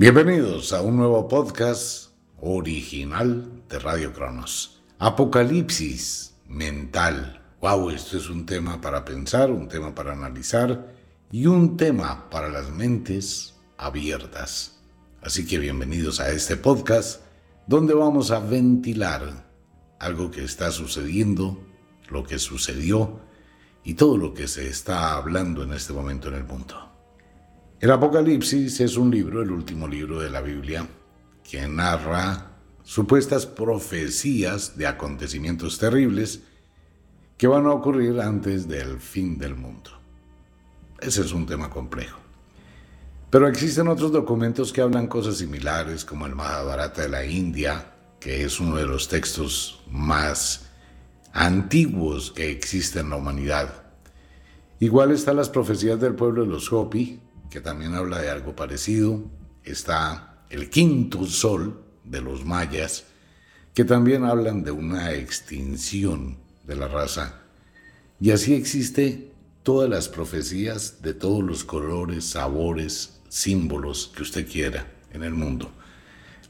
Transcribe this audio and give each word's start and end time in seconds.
Bienvenidos 0.00 0.72
a 0.72 0.80
un 0.80 0.96
nuevo 0.96 1.28
podcast 1.28 2.12
original 2.40 3.64
de 3.68 3.78
Radio 3.78 4.14
Cronos. 4.14 4.80
Apocalipsis 4.98 6.36
mental. 6.48 7.42
Wow, 7.60 7.90
esto 7.90 8.16
es 8.16 8.30
un 8.30 8.46
tema 8.46 8.80
para 8.80 9.04
pensar, 9.04 9.50
un 9.50 9.68
tema 9.68 9.94
para 9.94 10.14
analizar 10.14 10.90
y 11.30 11.44
un 11.44 11.76
tema 11.76 12.30
para 12.30 12.48
las 12.48 12.70
mentes 12.70 13.56
abiertas. 13.76 14.80
Así 15.20 15.46
que 15.46 15.58
bienvenidos 15.58 16.18
a 16.18 16.30
este 16.30 16.56
podcast 16.56 17.20
donde 17.66 17.92
vamos 17.92 18.30
a 18.30 18.40
ventilar 18.40 19.50
algo 19.98 20.30
que 20.30 20.44
está 20.44 20.70
sucediendo, 20.70 21.62
lo 22.08 22.24
que 22.24 22.38
sucedió 22.38 23.20
y 23.84 23.92
todo 23.92 24.16
lo 24.16 24.32
que 24.32 24.48
se 24.48 24.66
está 24.66 25.12
hablando 25.12 25.62
en 25.62 25.74
este 25.74 25.92
momento 25.92 26.28
en 26.28 26.36
el 26.36 26.44
mundo. 26.44 26.89
El 27.80 27.90
Apocalipsis 27.90 28.78
es 28.80 28.98
un 28.98 29.10
libro, 29.10 29.40
el 29.40 29.50
último 29.50 29.88
libro 29.88 30.20
de 30.20 30.28
la 30.28 30.42
Biblia, 30.42 30.86
que 31.42 31.66
narra 31.66 32.58
supuestas 32.82 33.46
profecías 33.46 34.76
de 34.76 34.86
acontecimientos 34.86 35.78
terribles 35.78 36.42
que 37.38 37.46
van 37.46 37.64
a 37.64 37.72
ocurrir 37.72 38.20
antes 38.20 38.68
del 38.68 39.00
fin 39.00 39.38
del 39.38 39.54
mundo. 39.54 39.92
Ese 41.00 41.22
es 41.22 41.32
un 41.32 41.46
tema 41.46 41.70
complejo. 41.70 42.18
Pero 43.30 43.48
existen 43.48 43.88
otros 43.88 44.12
documentos 44.12 44.74
que 44.74 44.82
hablan 44.82 45.06
cosas 45.06 45.38
similares, 45.38 46.04
como 46.04 46.26
el 46.26 46.34
Mahabharata 46.34 47.00
de 47.00 47.08
la 47.08 47.24
India, 47.24 47.94
que 48.20 48.44
es 48.44 48.60
uno 48.60 48.76
de 48.76 48.84
los 48.84 49.08
textos 49.08 49.80
más 49.90 50.66
antiguos 51.32 52.30
que 52.30 52.50
existe 52.50 53.00
en 53.00 53.08
la 53.08 53.16
humanidad. 53.16 53.84
Igual 54.80 55.12
están 55.12 55.36
las 55.36 55.48
profecías 55.48 55.98
del 55.98 56.14
pueblo 56.14 56.42
de 56.42 56.48
los 56.48 56.70
Hopi, 56.70 57.20
que 57.50 57.60
también 57.60 57.94
habla 57.94 58.20
de 58.20 58.30
algo 58.30 58.54
parecido. 58.54 59.22
Está 59.64 60.44
el 60.48 60.70
quinto 60.70 61.26
sol 61.26 61.82
de 62.04 62.20
los 62.20 62.44
mayas, 62.44 63.04
que 63.74 63.84
también 63.84 64.24
hablan 64.24 64.62
de 64.64 64.70
una 64.70 65.12
extinción 65.12 66.38
de 66.66 66.76
la 66.76 66.88
raza. 66.88 67.40
Y 68.20 68.30
así 68.30 68.54
existe 68.54 69.32
todas 69.62 69.90
las 69.90 70.08
profecías 70.08 71.02
de 71.02 71.14
todos 71.14 71.42
los 71.42 71.64
colores, 71.64 72.24
sabores, 72.24 73.20
símbolos 73.28 74.12
que 74.14 74.22
usted 74.22 74.48
quiera 74.48 74.92
en 75.12 75.22
el 75.22 75.32
mundo. 75.32 75.72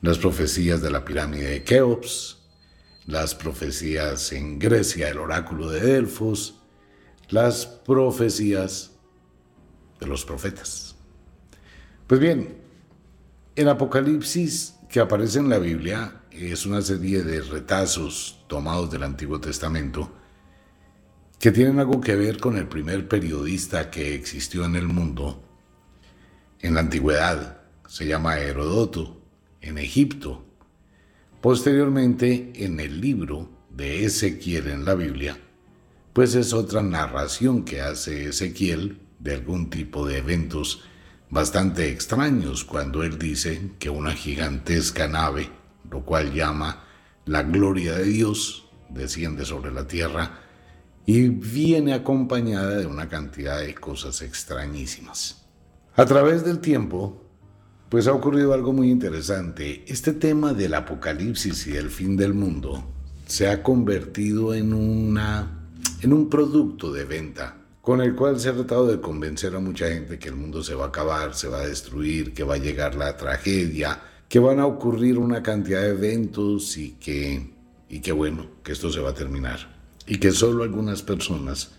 Las 0.03 0.19
profecías 0.19 0.81
de 0.81 0.91
la 0.91 1.05
pirámide 1.05 1.51
de 1.51 1.65
Keops, 1.65 2.39
las 3.07 3.35
profecías 3.35 4.33
en 4.33 4.59
Grecia, 4.59 5.09
el 5.09 5.19
oráculo 5.19 5.71
de 5.71 5.81
Delfos, 5.81 6.55
las 7.29 7.67
profecías 7.67 8.93
de 10.01 10.07
los 10.07 10.25
profetas. 10.25 10.90
Pues 12.11 12.21
bien, 12.21 12.57
el 13.55 13.69
Apocalipsis 13.69 14.75
que 14.89 14.99
aparece 14.99 15.39
en 15.39 15.49
la 15.49 15.61
Biblia 15.61 16.23
es 16.33 16.67
una 16.67 16.83
serie 16.83 17.23
de 17.23 17.41
retazos 17.41 18.45
tomados 18.49 18.91
del 18.91 19.05
Antiguo 19.05 19.41
Testamento 19.41 20.11
que 21.39 21.53
tienen 21.53 21.79
algo 21.79 22.01
que 22.01 22.17
ver 22.17 22.39
con 22.39 22.57
el 22.57 22.67
primer 22.67 23.07
periodista 23.07 23.93
que 23.93 24.17
existió 24.17 24.65
en 24.65 24.75
el 24.75 24.89
mundo 24.89 25.41
en 26.59 26.75
la 26.75 26.81
antigüedad. 26.81 27.61
Se 27.87 28.09
llama 28.09 28.39
Herodoto, 28.39 29.23
en 29.61 29.79
Egipto. 29.79 30.45
Posteriormente, 31.41 32.51
en 32.57 32.81
el 32.81 33.01
libro 33.01 33.51
de 33.71 34.05
Ezequiel 34.05 34.67
en 34.67 34.85
la 34.85 34.97
Biblia, 34.97 35.39
pues 36.13 36.35
es 36.35 36.55
otra 36.55 36.83
narración 36.83 37.65
que 37.65 37.83
hace 37.83 38.31
Ezequiel 38.31 38.99
de 39.21 39.35
algún 39.35 39.71
tipo 39.71 40.09
de 40.09 40.19
eventos 40.19 40.83
bastante 41.31 41.89
extraños 41.89 42.65
cuando 42.65 43.03
él 43.03 43.19
dice 43.19 43.73
que 43.79 43.89
una 43.89 44.13
gigantesca 44.13 45.09
nave, 45.09 45.49
lo 45.91 46.05
cual 46.05 46.33
llama 46.33 46.85
la 47.25 47.43
gloria 47.45 47.95
de 47.95 48.05
Dios, 48.05 48.69
desciende 48.89 49.45
sobre 49.45 49.71
la 49.71 49.87
tierra 49.87 50.41
y 51.07 51.29
viene 51.29 51.95
acompañada 51.95 52.77
de 52.77 52.87
una 52.87 53.09
cantidad 53.09 53.61
de 53.61 53.75
cosas 53.75 54.23
extrañísimas. 54.23 55.47
A 55.97 56.05
través 56.05 56.45
del 56.45 56.59
tiempo, 56.59 57.25
pues 57.89 58.07
ha 58.07 58.13
ocurrido 58.13 58.53
algo 58.53 58.73
muy 58.73 58.91
interesante. 58.91 59.85
Este 59.87 60.13
tema 60.13 60.53
del 60.53 60.75
apocalipsis 60.75 61.67
y 61.67 61.73
del 61.73 61.91
fin 61.91 62.17
del 62.17 62.35
mundo 62.35 62.85
se 63.27 63.49
ha 63.49 63.63
convertido 63.63 64.55
en, 64.55 64.73
una, 64.73 65.69
en 66.01 66.13
un 66.13 66.29
producto 66.29 66.93
de 66.93 67.05
venta 67.05 67.60
con 67.81 68.01
el 68.01 68.15
cual 68.15 68.39
se 68.39 68.51
ha 68.51 68.55
tratado 68.55 68.87
de 68.87 69.01
convencer 69.01 69.55
a 69.57 69.61
mucha 69.61 69.89
gente 69.89 70.19
que 70.19 70.29
el 70.29 70.37
mundo 70.37 70.63
se 70.63 70.75
va 70.75 70.87
a 70.87 70.89
acabar, 70.89 71.35
se 71.35 71.49
va 71.49 71.61
a 71.61 71.67
destruir, 71.67 72.35
que 72.35 72.45
va 72.45 72.55
a 72.55 72.59
llegar 72.59 72.95
la 72.95 73.17
tragedia, 73.17 74.01
que 74.29 74.39
van 74.39 74.61
a 74.61 74.67
ocurrir 74.67 75.19
una 75.19 75.43
cantidad 75.43 75.81
de 75.81 75.91
eventos 75.91 76.77
y 76.77 76.93
que, 76.93 77.51
y 77.89 78.01
que 78.01 78.13
bueno, 78.13 78.47
que 78.63 78.73
esto 78.73 78.91
se 78.93 79.01
va 79.01 79.11
a 79.11 79.15
terminar. 79.15 79.81
Y 80.07 80.19
que 80.19 80.31
solo 80.31 80.63
algunas 80.63 81.03
personas, 81.03 81.73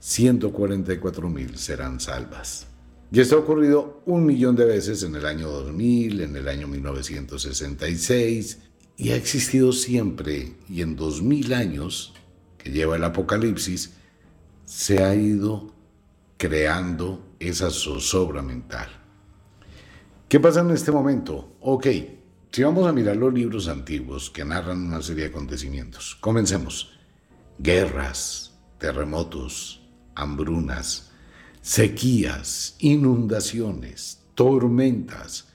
144 0.00 1.28
mil, 1.28 1.56
serán 1.56 1.98
salvas. 1.98 2.66
Y 3.10 3.20
esto 3.20 3.36
ha 3.36 3.40
ocurrido 3.40 4.02
un 4.04 4.26
millón 4.26 4.54
de 4.54 4.66
veces 4.66 5.02
en 5.02 5.16
el 5.16 5.24
año 5.24 5.48
2000, 5.48 6.20
en 6.20 6.36
el 6.36 6.46
año 6.46 6.68
1966, 6.68 8.58
y 8.98 9.10
ha 9.10 9.16
existido 9.16 9.72
siempre, 9.72 10.56
y 10.68 10.82
en 10.82 10.94
2000 10.94 11.54
años 11.54 12.12
que 12.58 12.70
lleva 12.70 12.96
el 12.96 13.04
Apocalipsis, 13.04 13.94
se 14.68 15.02
ha 15.02 15.14
ido 15.14 15.72
creando 16.36 17.36
esa 17.40 17.70
zozobra 17.70 18.42
mental. 18.42 18.86
¿Qué 20.28 20.38
pasa 20.40 20.60
en 20.60 20.72
este 20.72 20.92
momento? 20.92 21.56
Ok, 21.62 21.86
si 22.52 22.62
vamos 22.62 22.86
a 22.86 22.92
mirar 22.92 23.16
los 23.16 23.32
libros 23.32 23.66
antiguos 23.66 24.28
que 24.28 24.44
narran 24.44 24.86
una 24.86 25.00
serie 25.00 25.24
de 25.24 25.30
acontecimientos, 25.30 26.18
comencemos. 26.20 26.98
Guerras, 27.58 28.58
terremotos, 28.76 29.88
hambrunas, 30.14 31.12
sequías, 31.62 32.76
inundaciones, 32.78 34.26
tormentas, 34.34 35.48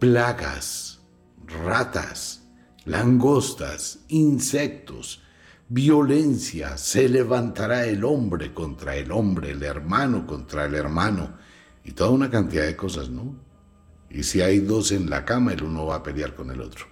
plagas, 0.00 0.98
ratas, 1.46 2.42
langostas, 2.86 4.00
insectos, 4.08 5.22
violencia, 5.72 6.76
se 6.76 7.08
levantará 7.08 7.86
el 7.86 8.04
hombre 8.04 8.52
contra 8.52 8.94
el 8.94 9.10
hombre, 9.10 9.52
el 9.52 9.62
hermano 9.62 10.26
contra 10.26 10.66
el 10.66 10.74
hermano, 10.74 11.32
y 11.82 11.92
toda 11.92 12.10
una 12.10 12.28
cantidad 12.28 12.66
de 12.66 12.76
cosas, 12.76 13.08
¿no? 13.08 13.34
Y 14.10 14.22
si 14.24 14.42
hay 14.42 14.58
dos 14.58 14.92
en 14.92 15.08
la 15.08 15.24
cama, 15.24 15.54
el 15.54 15.62
uno 15.62 15.86
va 15.86 15.96
a 15.96 16.02
pelear 16.02 16.34
con 16.34 16.50
el 16.50 16.60
otro. 16.60 16.84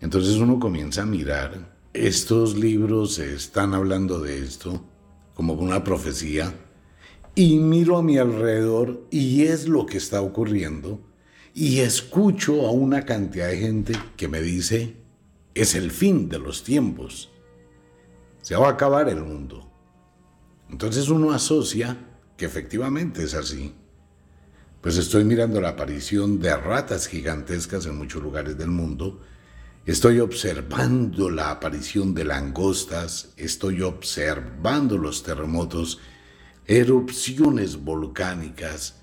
Entonces 0.00 0.36
uno 0.36 0.58
comienza 0.58 1.02
a 1.02 1.06
mirar, 1.06 1.76
estos 1.92 2.56
libros 2.56 3.18
están 3.18 3.74
hablando 3.74 4.18
de 4.20 4.38
esto 4.38 4.82
como 5.34 5.52
una 5.52 5.84
profecía, 5.84 6.54
y 7.34 7.58
miro 7.58 7.98
a 7.98 8.02
mi 8.02 8.16
alrededor 8.16 9.06
y 9.10 9.42
es 9.42 9.68
lo 9.68 9.84
que 9.84 9.98
está 9.98 10.22
ocurriendo, 10.22 10.98
y 11.52 11.80
escucho 11.80 12.66
a 12.66 12.70
una 12.70 13.04
cantidad 13.04 13.48
de 13.48 13.58
gente 13.58 13.92
que 14.16 14.28
me 14.28 14.40
dice, 14.40 14.96
es 15.52 15.74
el 15.74 15.90
fin 15.90 16.30
de 16.30 16.38
los 16.38 16.64
tiempos 16.64 17.33
se 18.44 18.54
va 18.56 18.68
a 18.68 18.72
acabar 18.72 19.08
el 19.08 19.24
mundo. 19.24 19.72
Entonces 20.68 21.08
uno 21.08 21.32
asocia 21.32 21.96
que 22.36 22.44
efectivamente 22.44 23.24
es 23.24 23.32
así. 23.32 23.74
Pues 24.82 24.98
estoy 24.98 25.24
mirando 25.24 25.62
la 25.62 25.70
aparición 25.70 26.38
de 26.40 26.54
ratas 26.54 27.06
gigantescas 27.06 27.86
en 27.86 27.96
muchos 27.96 28.22
lugares 28.22 28.58
del 28.58 28.68
mundo, 28.68 29.22
estoy 29.86 30.20
observando 30.20 31.30
la 31.30 31.52
aparición 31.52 32.12
de 32.12 32.24
langostas, 32.24 33.32
estoy 33.38 33.80
observando 33.80 34.98
los 34.98 35.22
terremotos, 35.22 36.00
erupciones 36.66 37.82
volcánicas, 37.82 38.96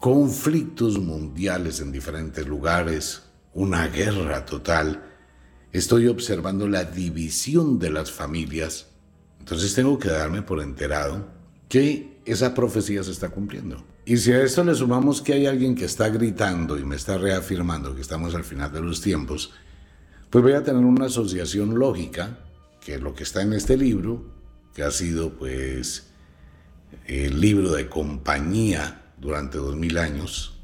conflictos 0.00 0.98
mundiales 0.98 1.78
en 1.78 1.92
diferentes 1.92 2.48
lugares, 2.48 3.22
una 3.54 3.86
guerra 3.86 4.44
total. 4.44 5.04
Estoy 5.70 6.08
observando 6.08 6.66
la 6.66 6.82
división 6.82 7.78
de 7.78 7.90
las 7.90 8.10
familias, 8.10 8.87
entonces 9.48 9.72
tengo 9.72 9.98
que 9.98 10.10
darme 10.10 10.42
por 10.42 10.60
enterado 10.60 11.26
que 11.70 12.20
esa 12.26 12.52
profecía 12.52 13.02
se 13.02 13.12
está 13.12 13.30
cumpliendo. 13.30 13.82
Y 14.04 14.18
si 14.18 14.30
a 14.30 14.42
esto 14.42 14.62
le 14.62 14.74
sumamos 14.74 15.22
que 15.22 15.32
hay 15.32 15.46
alguien 15.46 15.74
que 15.74 15.86
está 15.86 16.10
gritando 16.10 16.78
y 16.78 16.84
me 16.84 16.96
está 16.96 17.16
reafirmando 17.16 17.94
que 17.94 18.02
estamos 18.02 18.34
al 18.34 18.44
final 18.44 18.70
de 18.70 18.82
los 18.82 19.00
tiempos, 19.00 19.54
pues 20.28 20.44
voy 20.44 20.52
a 20.52 20.62
tener 20.62 20.84
una 20.84 21.06
asociación 21.06 21.78
lógica, 21.78 22.40
que 22.84 22.96
es 22.96 23.00
lo 23.00 23.14
que 23.14 23.22
está 23.22 23.40
en 23.40 23.54
este 23.54 23.78
libro, 23.78 24.22
que 24.74 24.82
ha 24.82 24.90
sido 24.90 25.30
pues 25.38 26.10
el 27.06 27.40
libro 27.40 27.72
de 27.72 27.88
compañía 27.88 29.12
durante 29.18 29.56
dos 29.56 29.76
mil 29.76 29.96
años. 29.96 30.60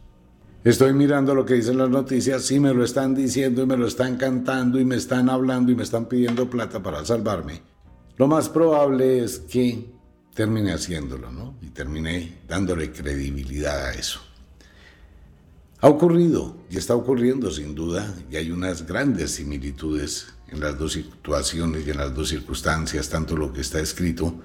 Estoy 0.63 0.93
mirando 0.93 1.35
lo 1.35 1.47
que 1.47 1.55
dicen 1.55 1.79
las 1.79 1.89
noticias, 1.89 2.43
sí 2.43 2.61
me 2.61 2.75
lo 2.75 2.85
están 2.85 3.15
diciendo 3.15 3.63
y 3.63 3.67
me 3.67 3.79
lo 3.79 3.87
están 3.87 4.19
cantando 4.19 4.79
y 4.79 4.85
me 4.85 4.97
están 4.97 5.31
hablando 5.31 5.73
y 5.73 5.75
me 5.75 5.85
están 5.85 6.05
pidiendo 6.05 6.51
plata 6.51 6.83
para 6.83 7.03
salvarme 7.03 7.74
lo 8.17 8.29
más 8.29 8.49
probable 8.49 9.25
es 9.25 9.39
que 9.39 9.87
termine 10.35 10.73
haciéndolo, 10.73 11.31
¿no? 11.31 11.57
Y 11.63 11.71
termine 11.71 12.39
dándole 12.49 12.93
credibilidad 12.93 13.87
a 13.87 13.93
eso. 13.93 14.21
Ha 15.81 15.89
ocurrido 15.89 16.57
y 16.71 16.77
está 16.77 16.95
ocurriendo 16.95 17.51
sin 17.51 17.75
duda 17.75 18.15
y 18.31 18.37
hay 18.37 18.51
unas 18.51 18.87
grandes 18.87 19.33
similitudes 19.33 20.29
en 20.49 20.61
las 20.61 20.79
dos 20.79 20.93
situaciones 20.93 21.87
y 21.87 21.91
en 21.91 21.99
las 21.99 22.15
dos 22.15 22.29
circunstancias, 22.29 23.09
tanto 23.09 23.37
lo 23.37 23.53
que 23.53 23.61
está 23.61 23.81
escrito 23.81 24.41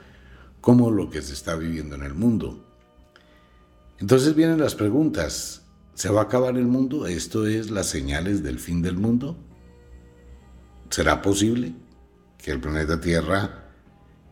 como 0.61 0.91
lo 0.91 1.09
que 1.09 1.21
se 1.21 1.33
está 1.33 1.55
viviendo 1.55 1.95
en 1.95 2.03
el 2.03 2.13
mundo. 2.13 2.65
Entonces 3.99 4.35
vienen 4.35 4.59
las 4.59 4.75
preguntas, 4.75 5.63
¿se 5.93 6.09
va 6.09 6.21
a 6.21 6.23
acabar 6.23 6.57
el 6.57 6.65
mundo? 6.65 7.07
¿Esto 7.07 7.47
es 7.47 7.69
las 7.69 7.87
señales 7.87 8.43
del 8.43 8.59
fin 8.59 8.81
del 8.81 8.97
mundo? 8.97 9.37
¿Será 10.89 11.21
posible 11.21 11.73
que 12.37 12.51
el 12.51 12.59
planeta 12.59 12.99
Tierra 12.99 13.58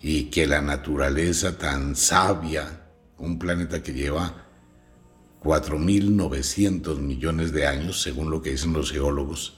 y 0.02 0.26
que 0.26 0.48
la 0.48 0.62
naturaleza 0.62 1.58
tan 1.58 1.96
sabia, 1.96 2.86
un 3.18 3.40
planeta 3.40 3.82
que 3.82 3.94
lleva 3.94 4.46
4.900 5.44 7.00
millones 7.00 7.52
de 7.52 7.66
años, 7.66 8.02
según 8.02 8.30
lo 8.30 8.42
que 8.42 8.52
dicen 8.52 8.74
los 8.74 8.92
geólogos, 8.92 9.58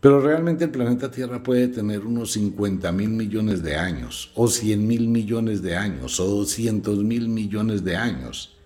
pero 0.00 0.20
realmente 0.20 0.64
el 0.64 0.70
planeta 0.70 1.12
Tierra 1.12 1.44
puede 1.44 1.68
tener 1.68 2.00
unos 2.00 2.32
50 2.32 2.90
mil 2.90 3.10
millones 3.10 3.62
de 3.62 3.76
años, 3.76 4.32
o 4.34 4.48
100 4.48 4.86
mil 4.86 5.06
millones 5.06 5.62
de 5.62 5.76
años, 5.76 6.18
o 6.18 6.26
200 6.26 7.04
mil 7.04 7.28
millones 7.28 7.84
de 7.84 7.96
años, 7.96 8.56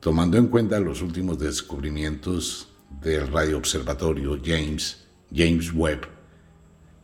tomando 0.00 0.36
en 0.36 0.48
cuenta 0.48 0.78
los 0.78 1.00
últimos 1.00 1.38
descubrimientos 1.38 2.68
del 3.02 3.28
radioobservatorio 3.28 4.38
James, 4.44 5.06
James 5.34 5.72
Webb. 5.72 6.19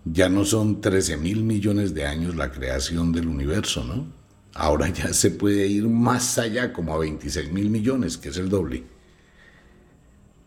Ya 0.08 0.28
no 0.28 0.44
son 0.44 0.80
13 0.80 1.16
mil 1.16 1.42
millones 1.42 1.92
de 1.92 2.06
años 2.06 2.36
la 2.36 2.52
creación 2.52 3.10
del 3.10 3.26
universo, 3.26 3.82
¿no? 3.84 4.06
Ahora 4.54 4.88
ya 4.88 5.12
se 5.12 5.32
puede 5.32 5.66
ir 5.66 5.88
más 5.88 6.38
allá, 6.38 6.72
como 6.72 6.94
a 6.94 6.98
26 6.98 7.52
mil 7.52 7.68
millones, 7.70 8.16
que 8.16 8.28
es 8.28 8.38
el 8.38 8.48
doble. 8.48 8.84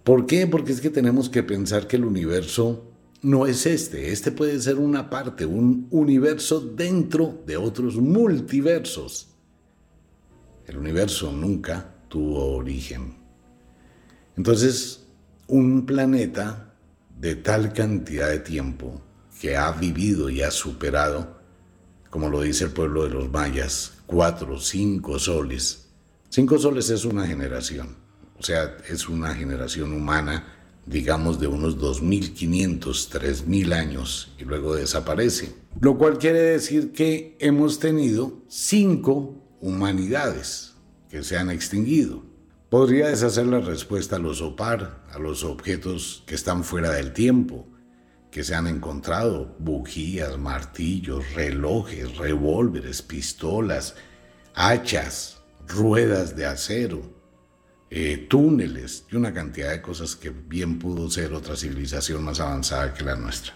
¿Por 0.03 0.25
qué? 0.25 0.47
Porque 0.47 0.71
es 0.71 0.79
que 0.79 0.89
tenemos 0.89 1.29
que 1.29 1.43
pensar 1.43 1.87
que 1.87 1.97
el 1.97 2.05
universo 2.05 2.85
no 3.21 3.45
es 3.45 3.65
este. 3.65 4.11
Este 4.11 4.31
puede 4.31 4.59
ser 4.61 4.77
una 4.77 5.09
parte, 5.09 5.45
un 5.45 5.87
universo 5.91 6.61
dentro 6.61 7.43
de 7.45 7.57
otros 7.57 7.97
multiversos. 7.97 9.27
El 10.67 10.77
universo 10.77 11.33
nunca 11.33 11.95
tuvo 12.07 12.55
origen. 12.55 13.17
Entonces, 14.37 15.05
un 15.47 15.85
planeta 15.85 16.73
de 17.19 17.35
tal 17.35 17.73
cantidad 17.73 18.29
de 18.29 18.39
tiempo 18.39 19.01
que 19.39 19.55
ha 19.55 19.71
vivido 19.71 20.29
y 20.29 20.41
ha 20.41 20.51
superado, 20.51 21.39
como 22.09 22.29
lo 22.29 22.41
dice 22.41 22.65
el 22.65 22.71
pueblo 22.71 23.03
de 23.03 23.11
los 23.11 23.29
mayas, 23.29 23.93
cuatro, 24.05 24.59
cinco 24.59 25.17
soles. 25.19 25.87
Cinco 26.29 26.57
soles 26.59 26.89
es 26.89 27.05
una 27.05 27.25
generación, 27.25 27.95
o 28.37 28.43
sea, 28.43 28.77
es 28.87 29.07
una 29.07 29.33
generación 29.33 29.93
humana 29.93 30.55
digamos 30.89 31.39
de 31.39 31.47
unos 31.47 31.77
2.500, 31.77 32.79
3.000 32.81 33.73
años 33.73 34.33
y 34.39 34.43
luego 34.43 34.75
desaparece. 34.75 35.53
Lo 35.79 35.97
cual 35.97 36.17
quiere 36.17 36.41
decir 36.41 36.91
que 36.91 37.37
hemos 37.39 37.79
tenido 37.79 38.41
cinco 38.47 39.35
humanidades 39.61 40.73
que 41.09 41.23
se 41.23 41.37
han 41.37 41.51
extinguido. 41.51 42.23
Podría 42.69 43.07
deshacer 43.07 43.45
la 43.45 43.59
respuesta 43.59 44.15
a 44.15 44.19
los 44.19 44.41
OPAR, 44.41 45.03
a 45.11 45.19
los 45.19 45.43
objetos 45.43 46.23
que 46.25 46.35
están 46.35 46.63
fuera 46.63 46.91
del 46.91 47.13
tiempo, 47.13 47.67
que 48.31 48.43
se 48.43 48.55
han 48.55 48.67
encontrado, 48.67 49.55
bujías, 49.59 50.37
martillos, 50.37 51.33
relojes, 51.33 52.17
revólveres, 52.17 53.01
pistolas, 53.01 53.95
hachas, 54.53 55.39
ruedas 55.67 56.35
de 56.35 56.45
acero, 56.45 57.01
eh, 57.89 58.27
túneles 58.29 59.05
y 59.11 59.15
una 59.15 59.33
cantidad 59.33 59.71
de 59.71 59.81
cosas 59.81 60.15
que 60.15 60.29
bien 60.29 60.77
pudo 60.77 61.09
ser 61.09 61.33
otra 61.33 61.55
civilización 61.55 62.23
más 62.23 62.39
avanzada 62.39 62.93
que 62.93 63.03
la 63.03 63.15
nuestra. 63.15 63.53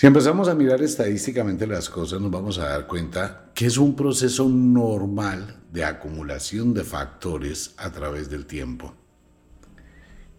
Si 0.00 0.06
empezamos 0.06 0.48
a 0.48 0.54
mirar 0.54 0.80
estadísticamente 0.80 1.66
las 1.66 1.90
cosas, 1.90 2.22
nos 2.22 2.30
vamos 2.30 2.56
a 2.56 2.70
dar 2.70 2.86
cuenta 2.86 3.50
que 3.54 3.66
es 3.66 3.76
un 3.76 3.94
proceso 3.94 4.48
normal 4.48 5.60
de 5.70 5.84
acumulación 5.84 6.72
de 6.72 6.84
factores 6.84 7.74
a 7.76 7.92
través 7.92 8.30
del 8.30 8.46
tiempo. 8.46 8.94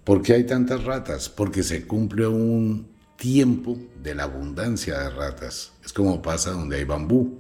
¿Por 0.04 0.22
qué 0.22 0.34
hay 0.34 0.46
tantas 0.46 0.84
ratas? 0.84 1.30
Porque 1.30 1.64
se 1.64 1.86
cumple 1.86 2.28
un 2.28 2.90
tiempo 3.18 3.78
de 4.02 4.16
la 4.16 4.24
abundancia 4.24 5.00
de 5.00 5.10
ratas. 5.10 5.74
Es 5.84 5.94
como 5.94 6.22
pasa 6.22 6.52
donde 6.52 6.78
hay 6.78 6.86
bambú. 6.86 7.40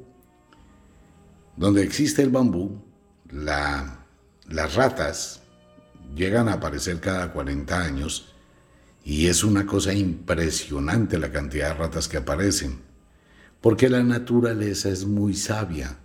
Donde 1.58 1.84
existe 1.84 2.22
el 2.22 2.30
bambú, 2.30 2.82
la 3.30 4.02
las 4.52 4.76
ratas 4.76 5.42
llegan 6.16 6.50
a 6.50 6.54
aparecer 6.54 7.00
cada 7.00 7.32
40 7.32 7.80
años 7.80 8.34
y 9.04 9.28
es 9.28 9.44
una 9.44 9.66
cosa 9.66 9.94
impresionante 9.94 11.18
la 11.18 11.32
cantidad 11.32 11.70
de 11.70 11.74
ratas 11.76 12.08
que 12.08 12.18
aparecen, 12.18 12.82
porque 13.62 13.90
la 13.90 14.04
naturaleza 14.04 14.90
es 14.90 15.06
muy 15.06 15.34
sabia. 15.34 15.98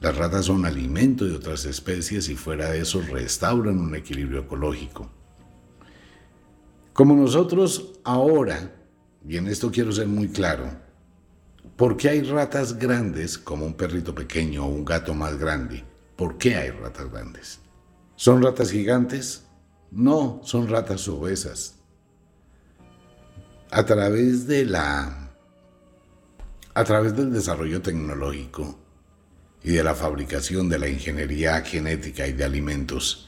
Las 0.00 0.16
ratas 0.16 0.46
son 0.46 0.64
alimento 0.64 1.24
de 1.24 1.34
otras 1.34 1.64
especies 1.64 2.28
y 2.28 2.36
fuera 2.36 2.70
de 2.70 2.80
eso 2.80 3.02
restauran 3.02 3.78
un 3.78 3.96
equilibrio 3.96 4.42
ecológico. 4.42 5.10
Como 6.98 7.14
nosotros 7.14 8.00
ahora, 8.02 8.72
y 9.24 9.36
en 9.36 9.46
esto 9.46 9.70
quiero 9.70 9.92
ser 9.92 10.08
muy 10.08 10.30
claro, 10.30 10.68
¿por 11.76 11.96
qué 11.96 12.08
hay 12.08 12.22
ratas 12.22 12.76
grandes 12.76 13.38
como 13.38 13.66
un 13.66 13.74
perrito 13.74 14.12
pequeño 14.12 14.64
o 14.64 14.68
un 14.68 14.84
gato 14.84 15.14
más 15.14 15.38
grande? 15.38 15.84
¿Por 16.16 16.38
qué 16.38 16.56
hay 16.56 16.70
ratas 16.70 17.08
grandes? 17.08 17.60
¿Son 18.16 18.42
ratas 18.42 18.72
gigantes? 18.72 19.44
No, 19.92 20.40
son 20.42 20.66
ratas 20.66 21.06
obesas. 21.06 21.76
A 23.70 23.86
través 23.86 24.48
de 24.48 24.64
la 24.64 25.30
a 26.74 26.82
través 26.82 27.16
del 27.16 27.32
desarrollo 27.32 27.80
tecnológico 27.80 28.76
y 29.62 29.70
de 29.70 29.84
la 29.84 29.94
fabricación 29.94 30.68
de 30.68 30.80
la 30.80 30.88
ingeniería 30.88 31.60
genética 31.60 32.26
y 32.26 32.32
de 32.32 32.42
alimentos, 32.42 33.27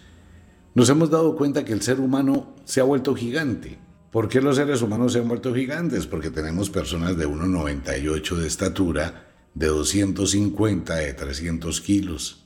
nos 0.75 0.89
hemos 0.89 1.11
dado 1.11 1.37
cuenta 1.37 1.65
que 1.65 1.73
el 1.73 1.83
ser 1.83 2.01
humano 2.01 2.55
se 2.65 2.81
ha 2.81 2.85
vuelto 2.85 3.15
gigante. 3.15 3.79
¿Por 4.11 4.29
qué 4.29 4.41
los 4.41 4.57
seres 4.57 4.83
humanos 4.83 5.13
se 5.13 5.21
han 5.21 5.29
vuelto 5.29 5.55
gigantes? 5.55 6.07
Porque 6.07 6.31
tenemos 6.31 6.71
personas 6.71 7.17
de 7.17 7.29
1,98 7.29 8.37
de 8.37 8.47
estatura, 8.47 9.29
de 9.55 9.67
250, 9.67 10.95
de 10.97 11.15
300 11.15 11.81
kilos 11.81 12.41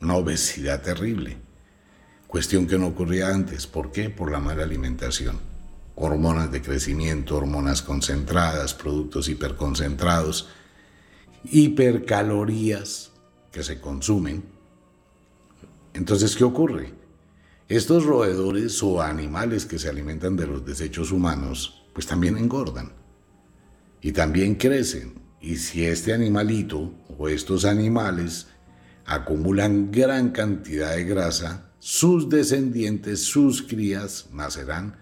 una 0.00 0.16
obesidad 0.16 0.82
terrible. 0.82 1.36
Cuestión 2.26 2.66
que 2.66 2.78
no 2.78 2.88
ocurría 2.88 3.28
antes. 3.28 3.66
¿Por 3.66 3.92
qué? 3.92 4.10
Por 4.10 4.30
la 4.30 4.40
mala 4.40 4.64
alimentación. 4.64 5.38
Hormonas 5.94 6.52
de 6.52 6.60
crecimiento, 6.60 7.36
hormonas 7.36 7.82
concentradas, 7.82 8.74
productos 8.74 9.28
hiperconcentrados, 9.28 10.48
hipercalorías 11.44 13.12
que 13.50 13.62
se 13.62 13.80
consumen. 13.80 14.44
Entonces, 15.94 16.36
¿qué 16.36 16.44
ocurre? 16.44 16.92
Estos 17.68 18.04
roedores 18.04 18.80
o 18.84 19.02
animales 19.02 19.66
que 19.66 19.80
se 19.80 19.88
alimentan 19.88 20.36
de 20.36 20.46
los 20.46 20.64
desechos 20.64 21.10
humanos, 21.10 21.84
pues 21.94 22.06
también 22.06 22.38
engordan 22.38 22.92
y 24.00 24.12
también 24.12 24.54
crecen. 24.54 25.14
Y 25.40 25.56
si 25.56 25.84
este 25.84 26.12
animalito 26.12 26.94
o 27.18 27.28
estos 27.28 27.64
animales 27.64 28.46
acumulan 29.04 29.90
gran 29.90 30.30
cantidad 30.30 30.94
de 30.94 31.04
grasa, 31.04 31.72
sus 31.80 32.28
descendientes, 32.28 33.24
sus 33.24 33.62
crías, 33.62 34.28
nacerán 34.32 35.00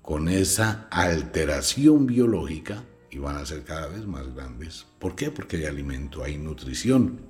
con 0.00 0.30
esa 0.30 0.88
alteración 0.90 2.06
biológica 2.06 2.82
y 3.10 3.18
van 3.18 3.36
a 3.36 3.44
ser 3.44 3.62
cada 3.62 3.88
vez 3.88 4.06
más 4.06 4.34
grandes. 4.34 4.86
¿Por 4.98 5.14
qué? 5.14 5.30
Porque 5.30 5.58
hay 5.58 5.64
alimento, 5.66 6.24
hay 6.24 6.38
nutrición. 6.38 7.20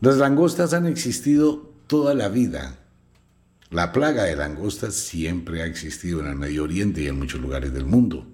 Las 0.00 0.16
langostas 0.16 0.72
han 0.72 0.86
existido 0.86 1.74
toda 1.86 2.14
la 2.14 2.30
vida. 2.30 2.87
La 3.70 3.92
plaga 3.92 4.24
de 4.24 4.34
langostas 4.34 4.94
siempre 4.94 5.60
ha 5.60 5.66
existido 5.66 6.20
en 6.20 6.26
el 6.26 6.36
Medio 6.36 6.64
Oriente 6.64 7.02
y 7.02 7.06
en 7.06 7.18
muchos 7.18 7.38
lugares 7.38 7.74
del 7.74 7.84
mundo. 7.84 8.26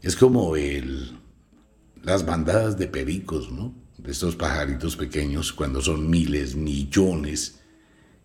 Es 0.00 0.14
como 0.14 0.54
el, 0.54 1.18
las 2.04 2.24
bandadas 2.24 2.78
de 2.78 2.86
pericos, 2.86 3.50
¿no? 3.50 3.74
de 3.98 4.12
estos 4.12 4.36
pajaritos 4.36 4.96
pequeños 4.96 5.52
cuando 5.52 5.80
son 5.80 6.08
miles, 6.08 6.54
millones, 6.54 7.60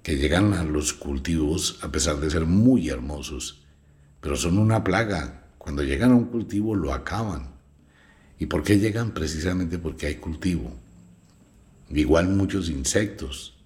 que 0.04 0.18
llegan 0.18 0.54
a 0.54 0.63
los 0.63 0.94
cultivos 0.94 1.80
a 1.82 1.92
pesar 1.92 2.20
de 2.20 2.30
ser 2.30 2.46
muy 2.46 2.89
hermosos, 2.89 3.66
pero 4.22 4.36
son 4.36 4.60
una 4.60 4.84
plaga. 4.84 5.48
Cuando 5.58 5.82
llegan 5.82 6.12
a 6.12 6.16
un 6.16 6.25
cultivo 6.25 6.75
lo 6.75 6.94
acaban. 6.94 7.56
¿Y 8.38 8.46
por 8.46 8.63
qué 8.63 8.77
llegan? 8.77 9.16
Precisamente 9.16 9.80
porque 9.80 10.06
hay 10.06 10.16
cultivo. 10.16 10.72
Igual 11.89 12.30
muchos 12.30 12.70
insectos 12.70 13.57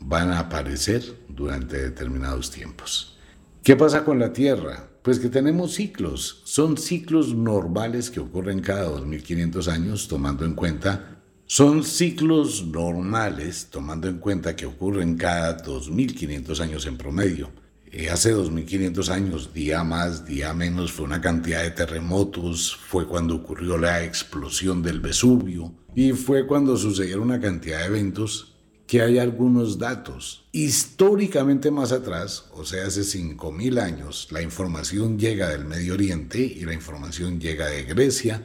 van 0.00 0.30
a 0.30 0.40
aparecer 0.40 1.02
durante 1.28 1.80
determinados 1.80 2.50
tiempos. 2.50 3.18
¿Qué 3.62 3.76
pasa 3.76 4.04
con 4.04 4.18
la 4.18 4.32
Tierra? 4.32 4.88
Pues 5.02 5.18
que 5.18 5.28
tenemos 5.28 5.74
ciclos. 5.74 6.42
Son 6.44 6.76
ciclos 6.76 7.34
normales 7.34 8.10
que 8.10 8.20
ocurren 8.20 8.60
cada 8.60 8.84
2500 8.84 9.68
años 9.68 10.08
tomando 10.08 10.44
en 10.44 10.54
cuenta 10.54 11.16
Son 11.46 11.82
ciclos 11.82 12.64
normales, 12.66 13.68
tomando 13.70 14.08
en 14.08 14.18
cuenta 14.18 14.54
que 14.54 14.66
ocurren 14.66 15.16
cada 15.16 15.56
2.500 15.62 16.60
años 16.60 16.86
en 16.86 16.96
promedio. 16.96 17.50
Eh, 17.92 18.08
hace 18.08 18.32
2.500 18.32 19.08
años, 19.08 19.52
día 19.52 19.82
más, 19.82 20.24
día 20.24 20.54
menos, 20.54 20.92
fue 20.92 21.06
una 21.06 21.20
cantidad 21.20 21.62
de 21.62 21.72
terremotos, 21.72 22.76
fue 22.76 23.08
cuando 23.08 23.34
ocurrió 23.34 23.76
la 23.78 24.04
explosión 24.04 24.80
del 24.80 25.00
Vesubio 25.00 25.74
y 25.96 26.12
fue 26.12 26.46
cuando 26.46 26.76
sucedieron 26.76 27.24
una 27.24 27.40
cantidad 27.40 27.80
de 27.80 27.86
eventos 27.86 28.49
que 28.90 29.02
hay 29.02 29.20
algunos 29.20 29.78
datos. 29.78 30.48
Históricamente 30.50 31.70
más 31.70 31.92
atrás, 31.92 32.46
o 32.54 32.64
sea, 32.64 32.88
hace 32.88 33.02
5.000 33.02 33.80
años, 33.80 34.26
la 34.32 34.42
información 34.42 35.16
llega 35.16 35.48
del 35.48 35.64
Medio 35.64 35.94
Oriente 35.94 36.40
y 36.40 36.64
la 36.64 36.74
información 36.74 37.38
llega 37.38 37.68
de 37.68 37.84
Grecia, 37.84 38.42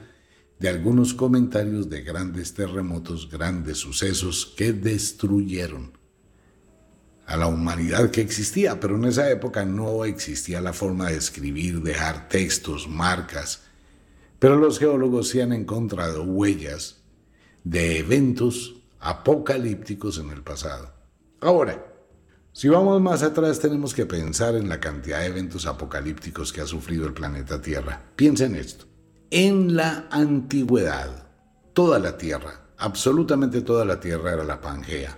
de 0.60 0.70
algunos 0.70 1.16
comentarios 1.16 1.90
de 1.90 2.04
grandes 2.04 2.54
terremotos, 2.54 3.28
grandes 3.28 3.80
sucesos 3.80 4.54
que 4.56 4.72
destruyeron 4.72 5.98
a 7.25 7.38
la 7.38 7.48
humanidad 7.48 8.12
que 8.12 8.22
existía, 8.22 8.80
pero 8.80 8.98
en 8.98 9.06
esa 9.06 9.28
época 9.32 9.66
no 9.66 10.06
existía 10.06 10.62
la 10.62 10.74
forma 10.74 11.10
de 11.10 11.18
escribir, 11.18 11.82
dejar 11.82 12.30
textos, 12.30 12.88
marcas, 12.88 13.64
pero 14.38 14.58
los 14.58 14.78
geólogos 14.78 15.30
sí 15.30 15.42
han 15.42 15.54
encontrado 15.54 16.22
huellas 16.22 17.02
de 17.64 17.98
eventos 17.98 18.75
apocalípticos 19.00 20.18
en 20.18 20.30
el 20.30 20.42
pasado. 20.42 20.92
Ahora, 21.42 21.86
si 22.52 22.70
vamos 22.70 23.02
más 23.02 23.22
atrás 23.22 23.60
tenemos 23.60 23.94
que 23.94 24.06
pensar 24.06 24.56
en 24.56 24.70
la 24.70 24.80
cantidad 24.80 25.20
de 25.20 25.25
eventos 25.25 25.66
apocalípticos 25.66 26.54
que 26.54 26.62
ha 26.62 26.66
sufrido 26.66 27.06
el 27.06 27.14
planeta 27.14 27.62
Tierra. 27.62 28.02
Piensen 28.16 28.56
esto. 28.56 28.86
En 29.30 29.75
la 29.75 30.08
antigüedad, 30.10 31.28
toda 31.74 32.00
la 32.00 32.18
Tierra, 32.18 32.70
absolutamente 32.78 33.62
toda 33.62 33.84
la 33.84 34.00
Tierra 34.00 34.34
era 34.34 34.44
la 34.46 34.62
Pangea. 34.62 35.18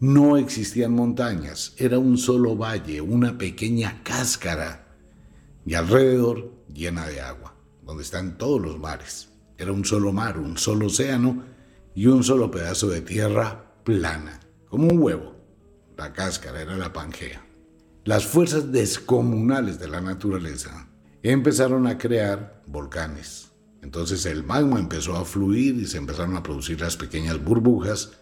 No 0.00 0.36
existían 0.36 0.92
montañas, 0.92 1.74
era 1.76 1.98
un 1.98 2.16
solo 2.16 2.56
valle, 2.56 3.00
una 3.00 3.36
pequeña 3.36 4.02
cáscara 4.02 4.86
y 5.66 5.74
alrededor 5.74 6.52
llena 6.72 7.06
de 7.06 7.20
agua, 7.20 7.54
donde 7.82 8.02
están 8.02 8.38
todos 8.38 8.60
los 8.60 8.78
mares. 8.78 9.28
Era 9.58 9.72
un 9.72 9.84
solo 9.84 10.12
mar, 10.12 10.38
un 10.38 10.56
solo 10.56 10.86
océano 10.86 11.42
y 11.96 12.06
un 12.08 12.22
solo 12.22 12.50
pedazo 12.50 12.88
de 12.88 13.00
tierra 13.00 13.72
plana, 13.82 14.38
como 14.68 14.86
un 14.86 15.02
huevo. 15.02 15.34
La 15.96 16.12
cáscara 16.12 16.60
era 16.60 16.76
la 16.76 16.92
Pangea. 16.92 17.42
Las 18.04 18.26
fuerzas 18.26 18.70
descomunales 18.70 19.80
de 19.80 19.88
la 19.88 20.02
naturaleza 20.02 20.90
empezaron 21.22 21.86
a 21.86 21.96
crear 21.96 22.62
volcanes. 22.66 23.50
Entonces 23.80 24.26
el 24.26 24.44
magma 24.44 24.78
empezó 24.78 25.16
a 25.16 25.24
fluir 25.24 25.76
y 25.76 25.86
se 25.86 25.96
empezaron 25.96 26.36
a 26.36 26.42
producir 26.42 26.82
las 26.82 26.98
pequeñas 26.98 27.42
burbujas 27.42 28.12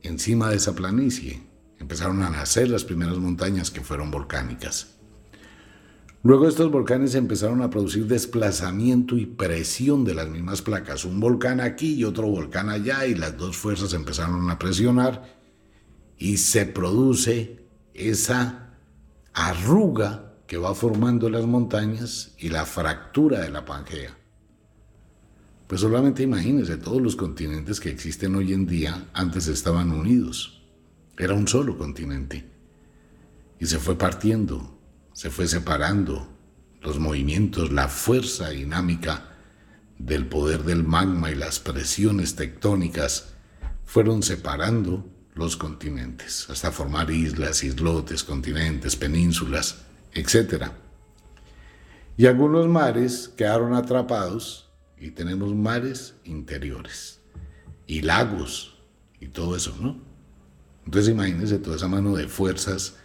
encima 0.00 0.48
de 0.48 0.56
esa 0.56 0.74
planicie. 0.74 1.42
Empezaron 1.78 2.22
a 2.22 2.30
nacer 2.30 2.70
las 2.70 2.84
primeras 2.84 3.18
montañas 3.18 3.70
que 3.70 3.82
fueron 3.82 4.10
volcánicas. 4.10 4.96
Luego 6.22 6.46
estos 6.46 6.70
volcanes 6.70 7.14
empezaron 7.14 7.62
a 7.62 7.70
producir 7.70 8.06
desplazamiento 8.06 9.16
y 9.16 9.24
presión 9.24 10.04
de 10.04 10.14
las 10.14 10.28
mismas 10.28 10.60
placas. 10.60 11.06
Un 11.06 11.18
volcán 11.18 11.60
aquí 11.60 11.94
y 11.94 12.04
otro 12.04 12.26
volcán 12.26 12.68
allá 12.68 13.06
y 13.06 13.14
las 13.14 13.38
dos 13.38 13.56
fuerzas 13.56 13.94
empezaron 13.94 14.50
a 14.50 14.58
presionar 14.58 15.38
y 16.18 16.36
se 16.36 16.66
produce 16.66 17.64
esa 17.94 18.76
arruga 19.32 20.34
que 20.46 20.58
va 20.58 20.74
formando 20.74 21.30
las 21.30 21.46
montañas 21.46 22.34
y 22.38 22.50
la 22.50 22.66
fractura 22.66 23.40
de 23.40 23.50
la 23.50 23.64
Pangea. 23.64 24.16
Pues 25.66 25.80
solamente 25.80 26.22
imagínense, 26.22 26.76
todos 26.76 27.00
los 27.00 27.16
continentes 27.16 27.80
que 27.80 27.88
existen 27.88 28.34
hoy 28.34 28.52
en 28.52 28.66
día 28.66 29.08
antes 29.14 29.46
estaban 29.46 29.90
unidos. 29.92 30.60
Era 31.16 31.32
un 31.32 31.48
solo 31.48 31.78
continente. 31.78 32.44
Y 33.58 33.66
se 33.66 33.78
fue 33.78 33.96
partiendo, 33.96 34.79
se 35.12 35.30
fue 35.30 35.46
separando. 35.46 36.28
Los 36.80 36.98
movimientos, 36.98 37.72
la 37.72 37.88
fuerza 37.88 38.50
dinámica 38.50 39.36
del 39.98 40.26
poder 40.26 40.62
del 40.64 40.82
magma 40.82 41.30
y 41.30 41.34
las 41.34 41.60
presiones 41.60 42.36
tectónicas 42.36 43.34
fueron 43.84 44.22
separando 44.22 45.06
los 45.34 45.56
continentes, 45.56 46.48
hasta 46.48 46.72
formar 46.72 47.10
islas, 47.10 47.62
islotes, 47.64 48.24
continentes, 48.24 48.96
penínsulas 48.96 49.84
etc. 50.12 50.66
Y 52.16 52.26
algunos 52.26 52.68
mares 52.68 53.30
quedaron 53.36 53.74
atrapados 53.74 54.70
y 54.98 55.10
tenemos 55.10 55.54
mares 55.54 56.14
interiores 56.24 57.20
y 57.86 58.02
lagos 58.02 58.78
y 59.20 59.28
todo 59.28 59.56
eso, 59.56 59.76
¿no? 59.80 60.00
Entonces 60.84 61.12
imagínense 61.12 61.58
toda 61.58 61.76
esa 61.76 61.88
mano 61.88 62.14
de 62.14 62.28
fuerzas 62.28 62.96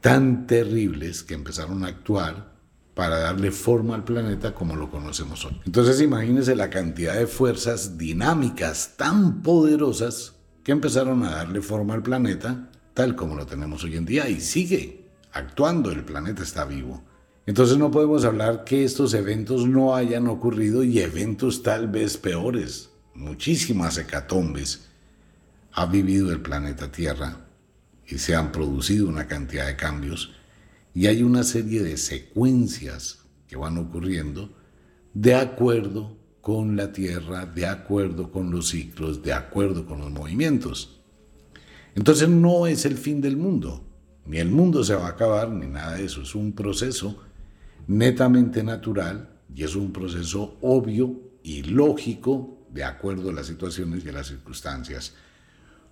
tan 0.00 0.46
terribles 0.46 1.22
que 1.22 1.34
empezaron 1.34 1.84
a 1.84 1.88
actuar 1.88 2.50
para 2.94 3.18
darle 3.18 3.50
forma 3.50 3.94
al 3.94 4.04
planeta 4.04 4.54
como 4.54 4.76
lo 4.76 4.90
conocemos 4.90 5.44
hoy. 5.44 5.60
Entonces 5.64 6.00
imagínense 6.00 6.54
la 6.56 6.70
cantidad 6.70 7.14
de 7.14 7.26
fuerzas 7.26 7.96
dinámicas 7.96 8.94
tan 8.96 9.42
poderosas 9.42 10.34
que 10.64 10.72
empezaron 10.72 11.24
a 11.24 11.30
darle 11.30 11.60
forma 11.62 11.94
al 11.94 12.02
planeta 12.02 12.70
tal 12.94 13.16
como 13.16 13.34
lo 13.34 13.46
tenemos 13.46 13.84
hoy 13.84 13.96
en 13.96 14.04
día 14.04 14.28
y 14.28 14.40
sigue 14.40 15.06
actuando, 15.32 15.90
el 15.90 16.04
planeta 16.04 16.42
está 16.42 16.64
vivo. 16.64 17.02
Entonces 17.46 17.78
no 17.78 17.90
podemos 17.90 18.24
hablar 18.24 18.64
que 18.64 18.84
estos 18.84 19.14
eventos 19.14 19.66
no 19.66 19.94
hayan 19.94 20.26
ocurrido 20.26 20.84
y 20.84 20.98
eventos 20.98 21.62
tal 21.62 21.88
vez 21.88 22.16
peores, 22.16 22.90
muchísimas 23.14 23.96
hecatombes, 23.96 24.88
ha 25.72 25.86
vivido 25.86 26.32
el 26.32 26.40
planeta 26.40 26.90
Tierra 26.90 27.49
y 28.10 28.18
se 28.18 28.34
han 28.34 28.52
producido 28.52 29.08
una 29.08 29.26
cantidad 29.26 29.66
de 29.66 29.76
cambios 29.76 30.32
y 30.94 31.06
hay 31.06 31.22
una 31.22 31.44
serie 31.44 31.82
de 31.82 31.96
secuencias 31.96 33.20
que 33.46 33.56
van 33.56 33.78
ocurriendo 33.78 34.50
de 35.14 35.34
acuerdo 35.34 36.16
con 36.40 36.76
la 36.76 36.92
Tierra, 36.92 37.46
de 37.46 37.66
acuerdo 37.66 38.32
con 38.32 38.50
los 38.50 38.68
ciclos, 38.70 39.22
de 39.22 39.32
acuerdo 39.32 39.86
con 39.86 40.00
los 40.00 40.10
movimientos. 40.10 41.00
Entonces 41.94 42.28
no 42.28 42.66
es 42.66 42.84
el 42.86 42.96
fin 42.96 43.20
del 43.20 43.36
mundo. 43.36 43.84
Ni 44.26 44.38
el 44.38 44.50
mundo 44.50 44.82
se 44.84 44.94
va 44.94 45.06
a 45.06 45.10
acabar, 45.10 45.50
ni 45.50 45.66
nada 45.66 45.96
de 45.96 46.04
eso. 46.04 46.22
Es 46.22 46.34
un 46.34 46.52
proceso 46.52 47.22
netamente 47.86 48.62
natural 48.62 49.28
y 49.54 49.64
es 49.64 49.74
un 49.74 49.92
proceso 49.92 50.56
obvio 50.60 51.20
y 51.42 51.62
lógico 51.62 52.58
de 52.70 52.84
acuerdo 52.84 53.30
a 53.30 53.32
las 53.32 53.46
situaciones 53.46 54.04
y 54.04 54.08
a 54.08 54.12
las 54.12 54.28
circunstancias. 54.28 55.14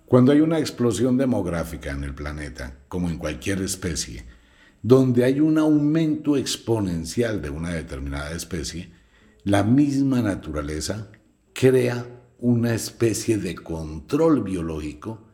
Cuando 0.09 0.31
hay 0.31 0.41
una 0.41 0.57
explosión 0.57 1.17
demográfica 1.17 1.91
en 1.91 2.03
el 2.03 2.15
planeta, 2.15 2.79
como 2.87 3.11
en 3.11 3.19
cualquier 3.19 3.61
especie, 3.61 4.25
donde 4.81 5.23
hay 5.23 5.39
un 5.39 5.59
aumento 5.59 6.35
exponencial 6.35 7.43
de 7.43 7.51
una 7.51 7.75
determinada 7.75 8.31
especie, 8.31 8.91
la 9.43 9.63
misma 9.63 10.23
naturaleza 10.23 11.11
crea 11.53 12.07
una 12.39 12.73
especie 12.73 13.37
de 13.37 13.53
control 13.53 14.41
biológico 14.41 15.27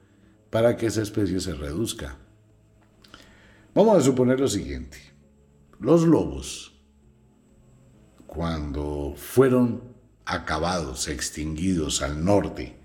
para 0.50 0.75
que 0.75 0.88
esa 0.88 1.03
especie 1.03 1.39
se 1.39 1.53
reduzca. 1.53 2.17
Vamos 3.74 3.98
a 3.98 4.01
suponer 4.01 4.41
lo 4.41 4.50
siguiente. 4.50 4.98
Los 5.79 6.03
lobos, 6.03 6.77
cuando 8.27 9.13
fueron 9.15 9.84
acabados, 10.25 11.08
extinguidos 11.08 12.01
al 12.01 12.25
norte, 12.25 12.84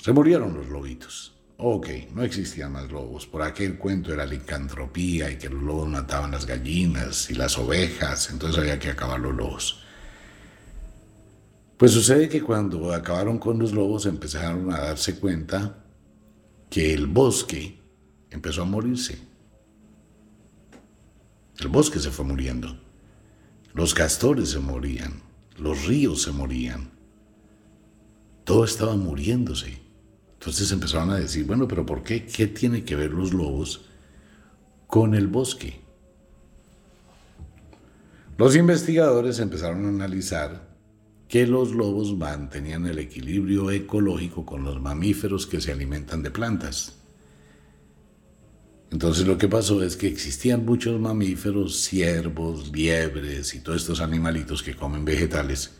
se 0.00 0.12
murieron 0.12 0.54
los 0.54 0.68
lobitos. 0.68 1.36
Ok, 1.58 1.88
no 2.14 2.22
existían 2.22 2.72
más 2.72 2.90
lobos. 2.90 3.26
Por 3.26 3.42
aquel 3.42 3.76
cuento 3.76 4.12
era 4.12 4.24
licantropía 4.24 5.30
y 5.30 5.36
que 5.36 5.50
los 5.50 5.62
lobos 5.62 5.88
mataban 5.88 6.30
las 6.30 6.46
gallinas 6.46 7.30
y 7.30 7.34
las 7.34 7.58
ovejas, 7.58 8.30
entonces 8.30 8.58
había 8.58 8.78
que 8.78 8.90
acabar 8.90 9.20
los 9.20 9.34
lobos. 9.34 9.82
Pues 11.76 11.92
sucede 11.92 12.28
que 12.28 12.42
cuando 12.42 12.92
acabaron 12.92 13.38
con 13.38 13.58
los 13.58 13.72
lobos 13.72 14.06
empezaron 14.06 14.72
a 14.72 14.80
darse 14.80 15.18
cuenta 15.18 15.84
que 16.70 16.94
el 16.94 17.06
bosque 17.06 17.78
empezó 18.30 18.62
a 18.62 18.66
morirse 18.66 19.30
el 21.60 21.68
bosque 21.68 21.98
se 21.98 22.10
fue 22.10 22.24
muriendo. 22.24 22.74
Los 23.74 23.92
castores 23.92 24.48
se 24.50 24.60
morían. 24.60 25.22
Los 25.58 25.86
ríos 25.86 26.22
se 26.22 26.32
morían. 26.32 26.90
Todo 28.44 28.64
estaba 28.64 28.96
muriéndose. 28.96 29.78
Entonces 30.40 30.72
empezaron 30.72 31.10
a 31.10 31.18
decir, 31.18 31.44
bueno, 31.44 31.68
pero 31.68 31.84
¿por 31.84 32.02
qué? 32.02 32.24
¿Qué 32.24 32.46
tiene 32.46 32.82
que 32.82 32.96
ver 32.96 33.10
los 33.10 33.34
lobos 33.34 33.82
con 34.86 35.14
el 35.14 35.26
bosque? 35.26 35.82
Los 38.38 38.56
investigadores 38.56 39.38
empezaron 39.38 39.84
a 39.84 39.88
analizar 39.90 40.66
que 41.28 41.46
los 41.46 41.72
lobos 41.72 42.16
mantenían 42.16 42.86
el 42.86 42.98
equilibrio 42.98 43.70
ecológico 43.70 44.46
con 44.46 44.64
los 44.64 44.80
mamíferos 44.80 45.46
que 45.46 45.60
se 45.60 45.72
alimentan 45.72 46.22
de 46.22 46.30
plantas. 46.30 46.96
Entonces 48.90 49.26
lo 49.26 49.36
que 49.36 49.46
pasó 49.46 49.82
es 49.82 49.94
que 49.94 50.06
existían 50.06 50.64
muchos 50.64 50.98
mamíferos, 50.98 51.82
ciervos, 51.82 52.72
liebres 52.72 53.54
y 53.54 53.60
todos 53.60 53.82
estos 53.82 54.00
animalitos 54.00 54.62
que 54.62 54.74
comen 54.74 55.04
vegetales, 55.04 55.72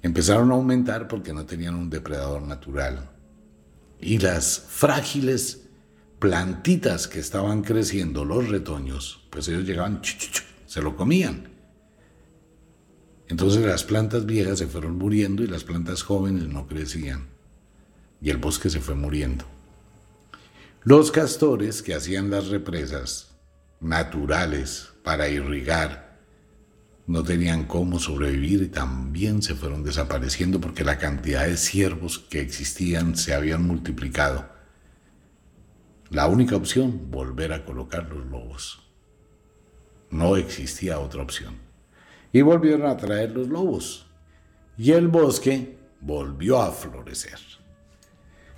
empezaron 0.00 0.50
a 0.52 0.54
aumentar 0.54 1.06
porque 1.06 1.34
no 1.34 1.44
tenían 1.44 1.74
un 1.74 1.90
depredador 1.90 2.40
natural. 2.40 3.19
Y 4.00 4.18
las 4.18 4.58
frágiles 4.68 5.68
plantitas 6.18 7.08
que 7.08 7.18
estaban 7.18 7.62
creciendo, 7.62 8.24
los 8.24 8.48
retoños, 8.48 9.26
pues 9.30 9.48
ellos 9.48 9.64
llegaban, 9.64 10.00
se 10.66 10.82
lo 10.82 10.96
comían. 10.96 11.50
Entonces 13.28 13.64
las 13.64 13.84
plantas 13.84 14.26
viejas 14.26 14.58
se 14.58 14.66
fueron 14.66 14.98
muriendo 14.98 15.42
y 15.42 15.46
las 15.46 15.64
plantas 15.64 16.02
jóvenes 16.02 16.48
no 16.48 16.66
crecían. 16.66 17.28
Y 18.20 18.30
el 18.30 18.38
bosque 18.38 18.68
se 18.68 18.80
fue 18.80 18.94
muriendo. 18.94 19.44
Los 20.82 21.10
castores 21.10 21.82
que 21.82 21.94
hacían 21.94 22.30
las 22.30 22.48
represas 22.48 23.36
naturales 23.80 24.88
para 25.04 25.28
irrigar 25.28 26.09
no 27.10 27.24
tenían 27.24 27.64
cómo 27.64 27.98
sobrevivir 27.98 28.62
y 28.62 28.68
también 28.68 29.42
se 29.42 29.56
fueron 29.56 29.82
desapareciendo 29.82 30.60
porque 30.60 30.84
la 30.84 30.96
cantidad 30.96 31.44
de 31.44 31.56
ciervos 31.56 32.20
que 32.20 32.40
existían 32.40 33.16
se 33.16 33.34
habían 33.34 33.66
multiplicado. 33.66 34.48
La 36.08 36.28
única 36.28 36.54
opción, 36.54 37.10
volver 37.10 37.52
a 37.52 37.64
colocar 37.64 38.08
los 38.08 38.24
lobos. 38.26 38.88
No 40.10 40.36
existía 40.36 41.00
otra 41.00 41.22
opción. 41.22 41.56
Y 42.32 42.42
volvieron 42.42 42.86
a 42.86 42.96
traer 42.96 43.32
los 43.32 43.48
lobos. 43.48 44.06
Y 44.78 44.92
el 44.92 45.08
bosque 45.08 45.78
volvió 46.00 46.62
a 46.62 46.70
florecer. 46.70 47.40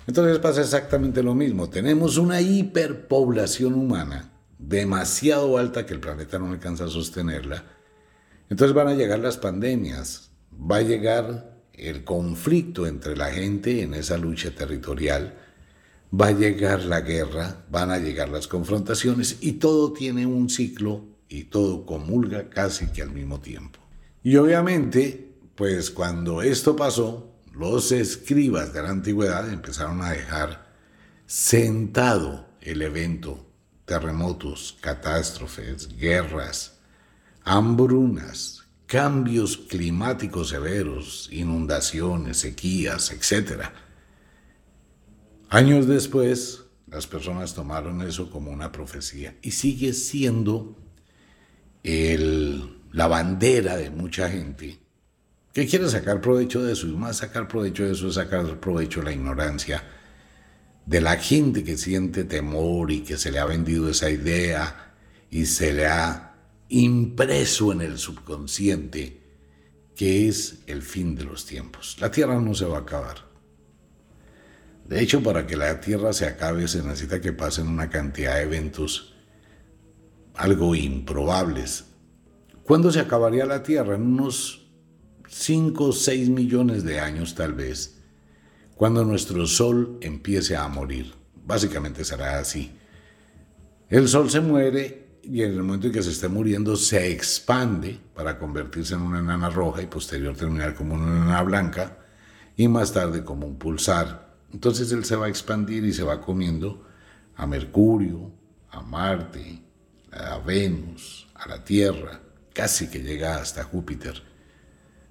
Entonces 0.05 0.37
pasa 0.37 0.61
exactamente 0.61 1.23
lo 1.23 1.33
mismo. 1.33 1.71
Tenemos 1.71 2.17
una 2.17 2.39
hiperpoblación 2.39 3.73
humana 3.73 4.31
demasiado 4.59 5.57
alta 5.57 5.87
que 5.87 5.95
el 5.95 5.99
planeta 5.99 6.37
no 6.37 6.51
alcanza 6.51 6.85
a 6.85 6.89
sostenerla 6.89 7.81
entonces 8.49 8.75
van 8.75 8.87
a 8.87 8.93
llegar 8.93 9.19
las 9.19 9.37
pandemias, 9.37 10.31
va 10.51 10.77
a 10.77 10.81
llegar 10.81 11.53
el 11.73 12.03
conflicto 12.03 12.85
entre 12.85 13.17
la 13.17 13.31
gente 13.31 13.81
en 13.81 13.93
esa 13.93 14.17
lucha 14.17 14.51
territorial, 14.51 15.37
va 16.13 16.27
a 16.27 16.31
llegar 16.31 16.83
la 16.83 17.01
guerra, 17.01 17.65
van 17.69 17.91
a 17.91 17.97
llegar 17.97 18.29
las 18.29 18.47
confrontaciones 18.47 19.37
y 19.41 19.53
todo 19.53 19.93
tiene 19.93 20.25
un 20.25 20.49
ciclo 20.49 21.03
y 21.27 21.45
todo 21.45 21.85
comulga 21.85 22.49
casi 22.49 22.87
que 22.87 23.01
al 23.01 23.11
mismo 23.11 23.41
tiempo. 23.41 23.79
Y 24.21 24.35
obviamente, 24.35 25.33
pues 25.55 25.89
cuando 25.89 26.41
esto 26.41 26.75
pasó, 26.75 27.33
los 27.53 27.91
escribas 27.91 28.73
de 28.73 28.83
la 28.83 28.89
antigüedad 28.89 29.51
empezaron 29.51 30.01
a 30.01 30.11
dejar 30.11 30.71
sentado 31.25 32.47
el 32.61 32.81
evento, 32.81 33.45
terremotos, 33.85 34.77
catástrofes, 34.81 35.97
guerras, 35.97 36.72
hambrunas, 37.43 38.63
cambios 38.85 39.57
climáticos 39.57 40.49
severos, 40.49 41.29
inundaciones, 41.31 42.37
sequías, 42.37 43.11
etc. 43.11 43.63
Años 45.49 45.87
después, 45.87 46.63
las 46.87 47.07
personas 47.07 47.53
tomaron 47.53 48.01
eso 48.01 48.29
como 48.29 48.51
una 48.51 48.71
profecía 48.71 49.35
y 49.41 49.51
sigue 49.51 49.93
siendo 49.93 50.77
la 51.83 53.07
bandera 53.07 53.75
de 53.75 53.89
mucha 53.89 54.29
gente 54.29 54.79
que 55.53 55.67
quiere 55.67 55.89
sacar 55.89 56.21
provecho 56.21 56.63
de 56.63 56.73
eso 56.73 56.87
y 56.87 56.91
más 56.91 57.17
sacar 57.17 57.47
provecho 57.47 57.83
de 57.83 57.91
eso 57.91 58.07
es 58.07 58.15
sacar 58.15 58.59
provecho 58.59 59.01
de 59.01 59.05
la 59.07 59.11
ignorancia 59.11 59.83
de 60.85 61.01
la 61.01 61.17
gente 61.17 61.63
que 61.63 61.77
siente 61.77 62.23
temor 62.23 62.91
y 62.91 63.01
que 63.01 63.17
se 63.17 63.31
le 63.31 63.39
ha 63.39 63.45
vendido 63.45 63.89
esa 63.89 64.09
idea 64.09 64.93
y 65.29 65.45
se 65.45 65.73
le 65.73 65.87
ha 65.87 66.32
impreso 66.69 67.71
en 67.71 67.81
el 67.81 67.97
subconsciente 67.97 69.21
que 69.95 70.27
es 70.27 70.63
el 70.67 70.81
fin 70.81 71.15
de 71.15 71.23
los 71.23 71.45
tiempos. 71.45 71.97
La 71.99 72.11
Tierra 72.11 72.39
no 72.39 72.55
se 72.55 72.65
va 72.65 72.77
a 72.77 72.81
acabar. 72.81 73.17
De 74.85 75.01
hecho, 75.01 75.21
para 75.23 75.45
que 75.47 75.55
la 75.55 75.79
Tierra 75.79 76.13
se 76.13 76.25
acabe 76.25 76.67
se 76.67 76.81
necesita 76.81 77.21
que 77.21 77.31
pasen 77.31 77.67
una 77.67 77.89
cantidad 77.89 78.35
de 78.35 78.43
eventos 78.43 79.13
algo 80.35 80.75
improbables. 80.75 81.85
¿Cuándo 82.63 82.91
se 82.91 82.99
acabaría 82.99 83.45
la 83.45 83.63
Tierra? 83.63 83.95
En 83.95 84.01
unos 84.01 84.67
5 85.27 85.85
o 85.85 85.91
6 85.91 86.29
millones 86.29 86.83
de 86.83 86.99
años 86.99 87.35
tal 87.35 87.53
vez, 87.53 88.01
cuando 88.75 89.05
nuestro 89.05 89.45
Sol 89.47 89.97
empiece 90.01 90.55
a 90.55 90.67
morir. 90.67 91.13
Básicamente 91.45 92.03
será 92.03 92.39
así. 92.39 92.71
El 93.89 94.07
Sol 94.07 94.29
se 94.29 94.39
muere 94.39 95.02
y 95.23 95.41
en 95.41 95.51
el 95.51 95.63
momento 95.63 95.87
en 95.87 95.93
que 95.93 96.03
se 96.03 96.11
esté 96.11 96.27
muriendo 96.27 96.75
se 96.75 97.11
expande 97.11 97.99
para 98.13 98.37
convertirse 98.37 98.93
en 98.93 99.01
una 99.01 99.19
enana 99.19 99.49
roja 99.49 99.81
y 99.81 99.87
posterior 99.87 100.35
terminar 100.35 100.75
como 100.75 100.95
una 100.95 101.05
enana 101.05 101.41
blanca 101.43 101.97
y 102.57 102.67
más 102.67 102.91
tarde 102.91 103.23
como 103.23 103.47
un 103.47 103.57
pulsar. 103.57 104.35
Entonces 104.51 104.91
él 104.91 105.05
se 105.05 105.15
va 105.15 105.27
a 105.27 105.29
expandir 105.29 105.85
y 105.85 105.93
se 105.93 106.03
va 106.03 106.19
comiendo 106.19 106.85
a 107.35 107.47
Mercurio, 107.47 108.31
a 108.69 108.81
Marte, 108.81 109.61
a 110.11 110.37
Venus, 110.39 111.27
a 111.35 111.47
la 111.47 111.63
Tierra, 111.63 112.19
casi 112.53 112.89
que 112.89 112.99
llega 112.99 113.37
hasta 113.37 113.63
Júpiter. 113.63 114.21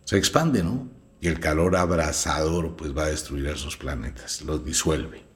Se 0.04 0.18
expande, 0.18 0.62
¿no? 0.62 0.88
Y 1.20 1.28
el 1.28 1.40
calor 1.40 1.74
abrasador 1.74 2.76
pues 2.76 2.96
va 2.96 3.04
a 3.04 3.10
destruir 3.10 3.48
a 3.48 3.52
esos 3.52 3.76
planetas, 3.76 4.42
los 4.42 4.64
disuelve. 4.64 5.31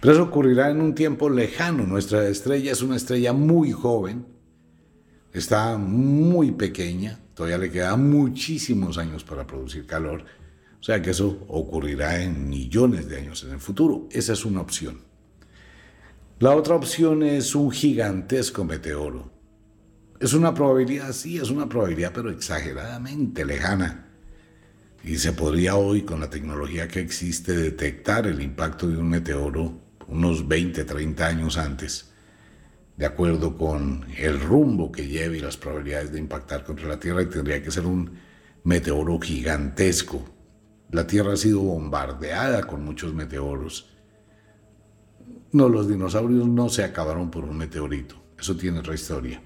Pero 0.00 0.12
eso 0.12 0.22
ocurrirá 0.22 0.70
en 0.70 0.80
un 0.80 0.94
tiempo 0.94 1.28
lejano. 1.28 1.84
Nuestra 1.84 2.28
estrella 2.28 2.70
es 2.72 2.82
una 2.82 2.96
estrella 2.96 3.32
muy 3.32 3.72
joven, 3.72 4.26
está 5.32 5.76
muy 5.76 6.52
pequeña, 6.52 7.20
todavía 7.34 7.58
le 7.58 7.70
quedan 7.70 8.08
muchísimos 8.08 8.96
años 8.98 9.24
para 9.24 9.46
producir 9.46 9.86
calor. 9.86 10.24
O 10.80 10.82
sea 10.82 11.02
que 11.02 11.10
eso 11.10 11.44
ocurrirá 11.48 12.22
en 12.22 12.48
millones 12.48 13.08
de 13.08 13.18
años 13.18 13.42
en 13.42 13.50
el 13.50 13.58
futuro. 13.58 14.08
Esa 14.12 14.32
es 14.32 14.44
una 14.44 14.60
opción. 14.60 15.00
La 16.38 16.54
otra 16.54 16.76
opción 16.76 17.24
es 17.24 17.56
un 17.56 17.72
gigantesco 17.72 18.64
meteoro. 18.64 19.32
Es 20.20 20.34
una 20.34 20.54
probabilidad, 20.54 21.12
sí, 21.12 21.38
es 21.38 21.50
una 21.50 21.68
probabilidad, 21.68 22.12
pero 22.14 22.30
exageradamente 22.30 23.44
lejana. 23.44 24.06
Y 25.02 25.16
se 25.16 25.32
podría 25.32 25.74
hoy, 25.74 26.02
con 26.02 26.20
la 26.20 26.30
tecnología 26.30 26.86
que 26.86 27.00
existe, 27.00 27.56
detectar 27.56 28.28
el 28.28 28.40
impacto 28.40 28.86
de 28.86 28.98
un 28.98 29.08
meteoro 29.08 29.87
unos 30.08 30.48
20, 30.48 30.84
30 30.84 31.26
años 31.26 31.56
antes, 31.58 32.12
de 32.96 33.06
acuerdo 33.06 33.56
con 33.56 34.04
el 34.16 34.40
rumbo 34.40 34.90
que 34.90 35.06
lleve 35.06 35.38
y 35.38 35.40
las 35.40 35.56
probabilidades 35.56 36.12
de 36.12 36.18
impactar 36.18 36.64
contra 36.64 36.88
la 36.88 36.98
Tierra, 36.98 37.22
y 37.22 37.26
tendría 37.26 37.62
que 37.62 37.70
ser 37.70 37.86
un 37.86 38.18
meteoro 38.64 39.20
gigantesco. 39.20 40.24
La 40.90 41.06
Tierra 41.06 41.34
ha 41.34 41.36
sido 41.36 41.60
bombardeada 41.60 42.64
con 42.64 42.84
muchos 42.84 43.14
meteoros. 43.14 43.90
No, 45.52 45.68
los 45.68 45.88
dinosaurios 45.88 46.46
no 46.48 46.68
se 46.68 46.84
acabaron 46.84 47.30
por 47.30 47.44
un 47.44 47.56
meteorito, 47.56 48.16
eso 48.38 48.56
tiene 48.56 48.80
otra 48.80 48.94
historia. 48.94 49.40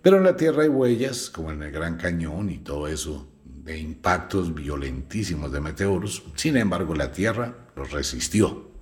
Pero 0.00 0.18
en 0.18 0.24
la 0.24 0.36
Tierra 0.36 0.62
hay 0.62 0.68
huellas, 0.68 1.30
como 1.30 1.50
en 1.50 1.62
el 1.62 1.70
Gran 1.70 1.96
Cañón 1.96 2.50
y 2.50 2.58
todo 2.58 2.88
eso, 2.88 3.28
de 3.44 3.78
impactos 3.78 4.54
violentísimos 4.54 5.50
de 5.50 5.60
meteoros. 5.60 6.24
Sin 6.34 6.56
embargo, 6.56 6.94
la 6.94 7.10
Tierra 7.10 7.68
los 7.74 7.90
resistió. 7.90 8.73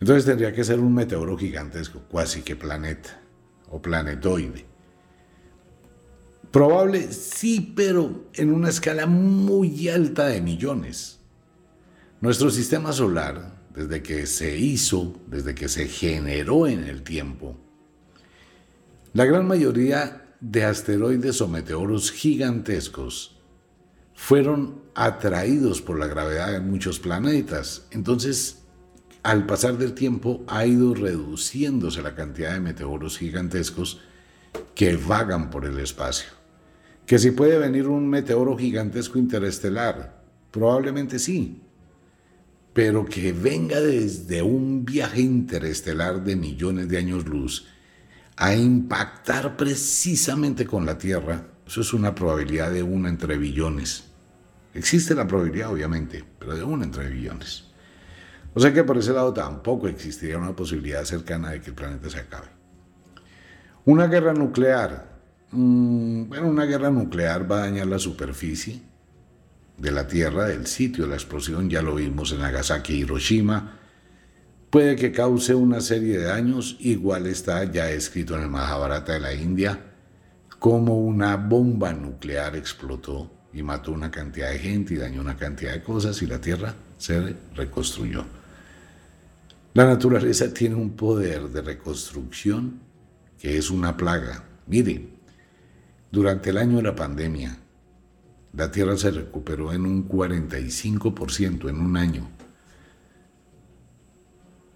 Entonces 0.00 0.24
tendría 0.26 0.52
que 0.52 0.64
ser 0.64 0.78
un 0.78 0.94
meteoro 0.94 1.36
gigantesco, 1.36 2.00
cuasi 2.08 2.42
que 2.42 2.56
planeta 2.56 3.20
o 3.70 3.80
planetoide. 3.80 4.66
Probable, 6.50 7.12
sí, 7.12 7.72
pero 7.74 8.28
en 8.34 8.52
una 8.52 8.68
escala 8.68 9.06
muy 9.06 9.88
alta 9.88 10.26
de 10.26 10.40
millones. 10.40 11.18
Nuestro 12.20 12.50
sistema 12.50 12.92
solar, 12.92 13.62
desde 13.74 14.02
que 14.02 14.26
se 14.26 14.56
hizo, 14.56 15.20
desde 15.26 15.54
que 15.54 15.68
se 15.68 15.86
generó 15.86 16.66
en 16.66 16.84
el 16.84 17.02
tiempo, 17.02 17.56
la 19.12 19.24
gran 19.24 19.46
mayoría 19.46 20.34
de 20.40 20.64
asteroides 20.64 21.40
o 21.40 21.48
meteoros 21.48 22.10
gigantescos 22.10 23.40
fueron 24.14 24.82
atraídos 24.94 25.82
por 25.82 25.98
la 25.98 26.06
gravedad 26.06 26.52
de 26.52 26.60
muchos 26.60 26.98
planetas. 26.98 27.86
Entonces, 27.90 28.65
al 29.26 29.44
pasar 29.44 29.76
del 29.76 29.92
tiempo 29.92 30.44
ha 30.46 30.64
ido 30.66 30.94
reduciéndose 30.94 32.00
la 32.00 32.14
cantidad 32.14 32.52
de 32.52 32.60
meteoros 32.60 33.18
gigantescos 33.18 34.00
que 34.76 34.96
vagan 34.96 35.50
por 35.50 35.64
el 35.64 35.80
espacio. 35.80 36.28
Que 37.06 37.18
si 37.18 37.32
puede 37.32 37.58
venir 37.58 37.88
un 37.88 38.08
meteoro 38.08 38.56
gigantesco 38.56 39.18
interestelar, 39.18 40.22
probablemente 40.52 41.18
sí, 41.18 41.60
pero 42.72 43.04
que 43.04 43.32
venga 43.32 43.80
desde 43.80 44.42
un 44.42 44.84
viaje 44.84 45.22
interestelar 45.22 46.22
de 46.22 46.36
millones 46.36 46.88
de 46.88 46.98
años 46.98 47.26
luz 47.26 47.66
a 48.36 48.54
impactar 48.54 49.56
precisamente 49.56 50.66
con 50.66 50.86
la 50.86 50.98
Tierra, 50.98 51.48
eso 51.66 51.80
es 51.80 51.92
una 51.92 52.14
probabilidad 52.14 52.70
de 52.70 52.84
una 52.84 53.08
entre 53.08 53.36
billones. 53.36 54.04
Existe 54.72 55.16
la 55.16 55.26
probabilidad, 55.26 55.72
obviamente, 55.72 56.22
pero 56.38 56.54
de 56.54 56.62
una 56.62 56.84
entre 56.84 57.08
billones. 57.10 57.65
O 58.56 58.60
sea 58.60 58.72
que 58.72 58.84
por 58.84 58.96
ese 58.96 59.12
lado 59.12 59.34
tampoco 59.34 59.86
existiría 59.86 60.38
una 60.38 60.56
posibilidad 60.56 61.04
cercana 61.04 61.50
de 61.50 61.60
que 61.60 61.68
el 61.68 61.76
planeta 61.76 62.08
se 62.08 62.20
acabe. 62.20 62.46
Una 63.84 64.06
guerra 64.06 64.32
nuclear. 64.32 65.20
Mm, 65.50 66.26
bueno, 66.30 66.48
una 66.48 66.64
guerra 66.64 66.90
nuclear 66.90 67.50
va 67.52 67.58
a 67.58 67.66
dañar 67.66 67.86
la 67.86 67.98
superficie, 67.98 68.80
de 69.76 69.90
la 69.90 70.06
Tierra, 70.06 70.46
del 70.46 70.66
sitio 70.66 71.04
de 71.04 71.10
la 71.10 71.16
explosión, 71.16 71.68
ya 71.68 71.82
lo 71.82 71.96
vimos 71.96 72.32
en 72.32 72.38
Nagasaki 72.38 72.94
y 72.94 73.00
Hiroshima, 73.00 73.78
puede 74.70 74.96
que 74.96 75.12
cause 75.12 75.54
una 75.54 75.82
serie 75.82 76.16
de 76.16 76.24
daños, 76.24 76.78
igual 76.80 77.26
está 77.26 77.62
ya 77.64 77.90
escrito 77.90 78.36
en 78.36 78.44
el 78.44 78.48
Mahabharata 78.48 79.12
de 79.12 79.20
la 79.20 79.34
India, 79.34 79.78
como 80.58 80.98
una 80.98 81.36
bomba 81.36 81.92
nuclear 81.92 82.56
explotó 82.56 83.30
y 83.52 83.62
mató 83.62 83.92
una 83.92 84.10
cantidad 84.10 84.50
de 84.50 84.58
gente 84.60 84.94
y 84.94 84.96
dañó 84.96 85.20
una 85.20 85.36
cantidad 85.36 85.74
de 85.74 85.82
cosas 85.82 86.22
y 86.22 86.26
la 86.26 86.40
Tierra 86.40 86.74
se 86.96 87.36
reconstruyó. 87.54 88.24
La 89.76 89.84
naturaleza 89.84 90.54
tiene 90.54 90.74
un 90.74 90.96
poder 90.96 91.50
de 91.50 91.60
reconstrucción 91.60 92.80
que 93.38 93.58
es 93.58 93.68
una 93.68 93.94
plaga. 93.94 94.42
Mire, 94.66 95.06
durante 96.10 96.48
el 96.48 96.56
año 96.56 96.78
de 96.78 96.84
la 96.84 96.96
pandemia, 96.96 97.58
la 98.54 98.70
Tierra 98.70 98.96
se 98.96 99.10
recuperó 99.10 99.74
en 99.74 99.84
un 99.84 100.08
45% 100.08 101.68
en 101.68 101.78
un 101.78 101.98
año. 101.98 102.26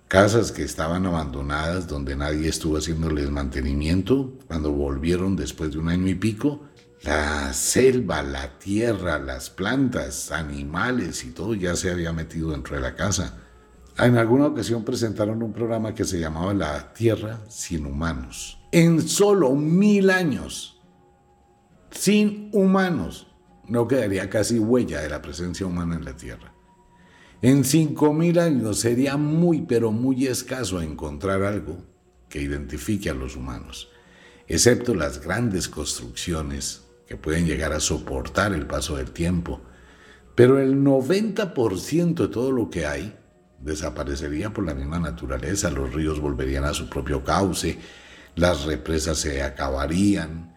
Casas 0.07 0.53
que 0.53 0.65
estaban 0.65 1.07
abandonadas, 1.07 1.89
donde 1.89 2.15
nadie 2.15 2.51
estuvo 2.51 2.77
haciéndoles 2.77 3.31
mantenimiento, 3.31 4.35
cuando 4.49 4.71
volvieron 4.71 5.35
después 5.35 5.71
de 5.71 5.79
un 5.79 5.89
año 5.89 6.09
y 6.09 6.15
pico, 6.15 6.67
la 7.05 7.55
selva, 7.55 8.23
la 8.23 8.59
tierra, 8.59 9.19
las 9.19 9.49
plantas, 9.49 10.31
animales 10.31 11.25
y 11.25 11.31
todo 11.31 11.55
ya 11.55 11.75
se 11.75 11.91
había 11.91 12.13
metido 12.13 12.51
dentro 12.51 12.77
de 12.77 12.83
la 12.83 12.95
casa. 12.95 13.47
En 14.03 14.17
alguna 14.17 14.47
ocasión 14.47 14.83
presentaron 14.83 15.43
un 15.43 15.53
programa 15.53 15.95
que 15.95 16.05
se 16.05 16.19
llamaba 16.19 16.55
La 16.55 16.95
Tierra 16.95 17.41
sin 17.49 17.85
humanos. 17.85 18.59
En 18.73 19.07
solo 19.07 19.55
mil 19.55 20.09
años, 20.09 20.81
sin 21.91 22.49
humanos, 22.55 23.27
no 23.69 23.87
quedaría 23.87 24.31
casi 24.31 24.59
huella 24.59 25.03
de 25.03 25.11
la 25.11 25.21
presencia 25.21 25.67
humana 25.67 25.97
en 25.97 26.07
la 26.07 26.17
Tierra. 26.17 26.55
En 27.43 27.63
cinco 27.63 28.15
mil 28.15 28.39
años 28.39 28.79
sería 28.81 29.19
muy, 29.19 29.63
pero 29.63 29.93
muy 29.93 30.27
escaso 30.27 30.81
encontrar 30.81 31.43
algo 31.43 31.85
que 32.31 32.41
identifique 32.41 33.11
a 33.11 33.15
los 33.15 33.37
humanos, 33.37 33.91
excepto 34.49 34.95
las 34.95 35.21
grandes 35.21 35.69
construcciones 35.69 36.87
que 37.07 37.17
pueden 37.17 37.45
llegar 37.45 37.75
a 37.75 37.81
soportar 37.81 38.55
el 38.55 38.67
paso 38.67 38.97
del 38.97 39.11
tiempo. 39.11 39.61
Pero 40.35 40.59
el 40.59 40.83
90% 40.83 42.15
de 42.15 42.29
todo 42.29 42.51
lo 42.51 42.71
que 42.71 42.87
hay 42.87 43.20
desaparecería 43.61 44.51
por 44.51 44.65
la 44.65 44.75
misma 44.75 44.99
naturaleza, 44.99 45.71
los 45.71 45.93
ríos 45.93 46.21
volverían 46.21 46.65
a 46.65 46.75
su 46.75 46.89
propio 46.89 47.23
cauce, 47.23 47.79
las 48.37 48.65
represas 48.65 49.19
se 49.19 49.43
acabarían, 49.43 50.55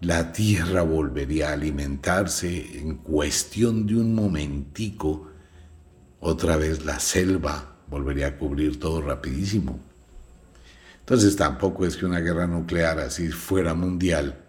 la 0.00 0.32
tierra 0.32 0.82
volvería 0.82 1.50
a 1.50 1.52
alimentarse 1.54 2.78
en 2.78 2.96
cuestión 2.96 3.86
de 3.86 3.96
un 3.96 4.14
momentico, 4.14 5.30
otra 6.20 6.56
vez 6.56 6.84
la 6.84 6.98
selva 6.98 7.76
volvería 7.88 8.28
a 8.28 8.36
cubrir 8.38 8.80
todo 8.80 9.02
rapidísimo. 9.02 9.80
Entonces 11.00 11.36
tampoco 11.36 11.86
es 11.86 11.96
que 11.96 12.06
una 12.06 12.20
guerra 12.20 12.46
nuclear 12.46 12.98
así 12.98 13.28
fuera 13.28 13.74
mundial 13.74 14.44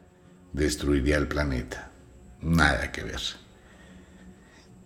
destruiría 0.54 1.18
el 1.18 1.28
planeta. 1.28 1.92
Nada 2.42 2.92
que 2.92 3.04
ver. 3.04 3.22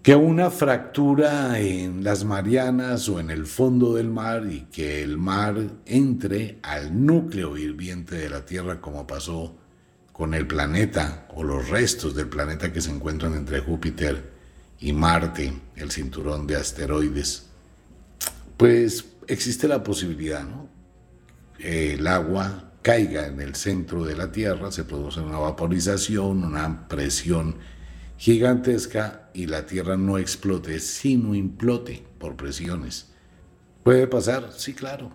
Que 0.04 0.16
una 0.16 0.50
fractura 0.50 1.60
en 1.60 2.04
las 2.04 2.24
Marianas 2.24 3.08
o 3.08 3.20
en 3.20 3.30
el 3.30 3.46
fondo 3.46 3.94
del 3.94 4.10
mar 4.10 4.48
y 4.50 4.62
que 4.72 5.04
el 5.04 5.20
mar 5.20 5.56
entre 5.86 6.58
al 6.64 7.06
núcleo 7.06 7.56
hirviente 7.56 8.16
de 8.16 8.30
la 8.30 8.44
Tierra 8.44 8.82
como 8.82 9.06
pasó 9.06 9.56
con 10.12 10.34
el 10.34 10.48
planeta 10.48 11.28
o 11.36 11.44
los 11.44 11.70
restos 11.70 12.16
del 12.16 12.30
planeta 12.30 12.74
que 12.74 12.82
se 12.82 12.90
encuentran 12.90 13.36
entre 13.36 13.60
Júpiter 13.60 14.32
y 14.80 14.92
Marte, 14.92 15.54
el 15.76 15.92
cinturón 15.92 16.48
de 16.48 16.56
asteroides, 16.56 17.46
pues 18.58 19.06
existe 19.28 19.68
la 19.68 19.84
posibilidad, 19.84 20.44
¿no? 20.44 20.68
El 21.60 22.08
agua 22.08 22.72
caiga 22.82 23.28
en 23.28 23.40
el 23.40 23.54
centro 23.54 24.04
de 24.04 24.16
la 24.16 24.32
Tierra, 24.32 24.72
se 24.72 24.84
produce 24.84 25.20
una 25.20 25.38
vaporización, 25.38 26.44
una 26.44 26.88
presión 26.88 27.58
gigantesca 28.22 29.32
y 29.34 29.48
la 29.48 29.66
Tierra 29.66 29.98
no 29.98 30.20
explote, 30.20 30.80
sino 30.80 31.34
implote 31.34 32.06
por 32.20 32.36
presiones. 32.36 33.08
¿Puede 33.84 34.06
pasar? 34.06 34.52
Sí, 34.56 34.76
claro. 34.76 35.12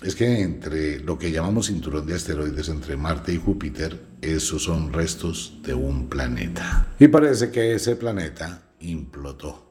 Es 0.00 0.14
que 0.14 0.40
entre 0.40 1.00
lo 1.00 1.18
que 1.18 1.32
llamamos 1.32 1.66
cinturón 1.66 2.06
de 2.06 2.14
asteroides 2.14 2.68
entre 2.68 2.96
Marte 2.96 3.32
y 3.32 3.36
Júpiter, 3.38 4.00
esos 4.20 4.62
son 4.62 4.92
restos 4.92 5.58
de 5.64 5.74
un 5.74 6.08
planeta. 6.08 6.94
Y 7.00 7.08
parece 7.08 7.50
que 7.50 7.74
ese 7.74 7.96
planeta 7.96 8.62
implotó, 8.78 9.68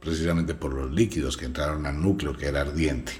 precisamente 0.00 0.54
por 0.54 0.74
los 0.74 0.90
líquidos 0.90 1.36
que 1.36 1.44
entraron 1.44 1.86
al 1.86 2.02
núcleo 2.02 2.36
que 2.36 2.46
era 2.46 2.62
ardiente. 2.62 3.12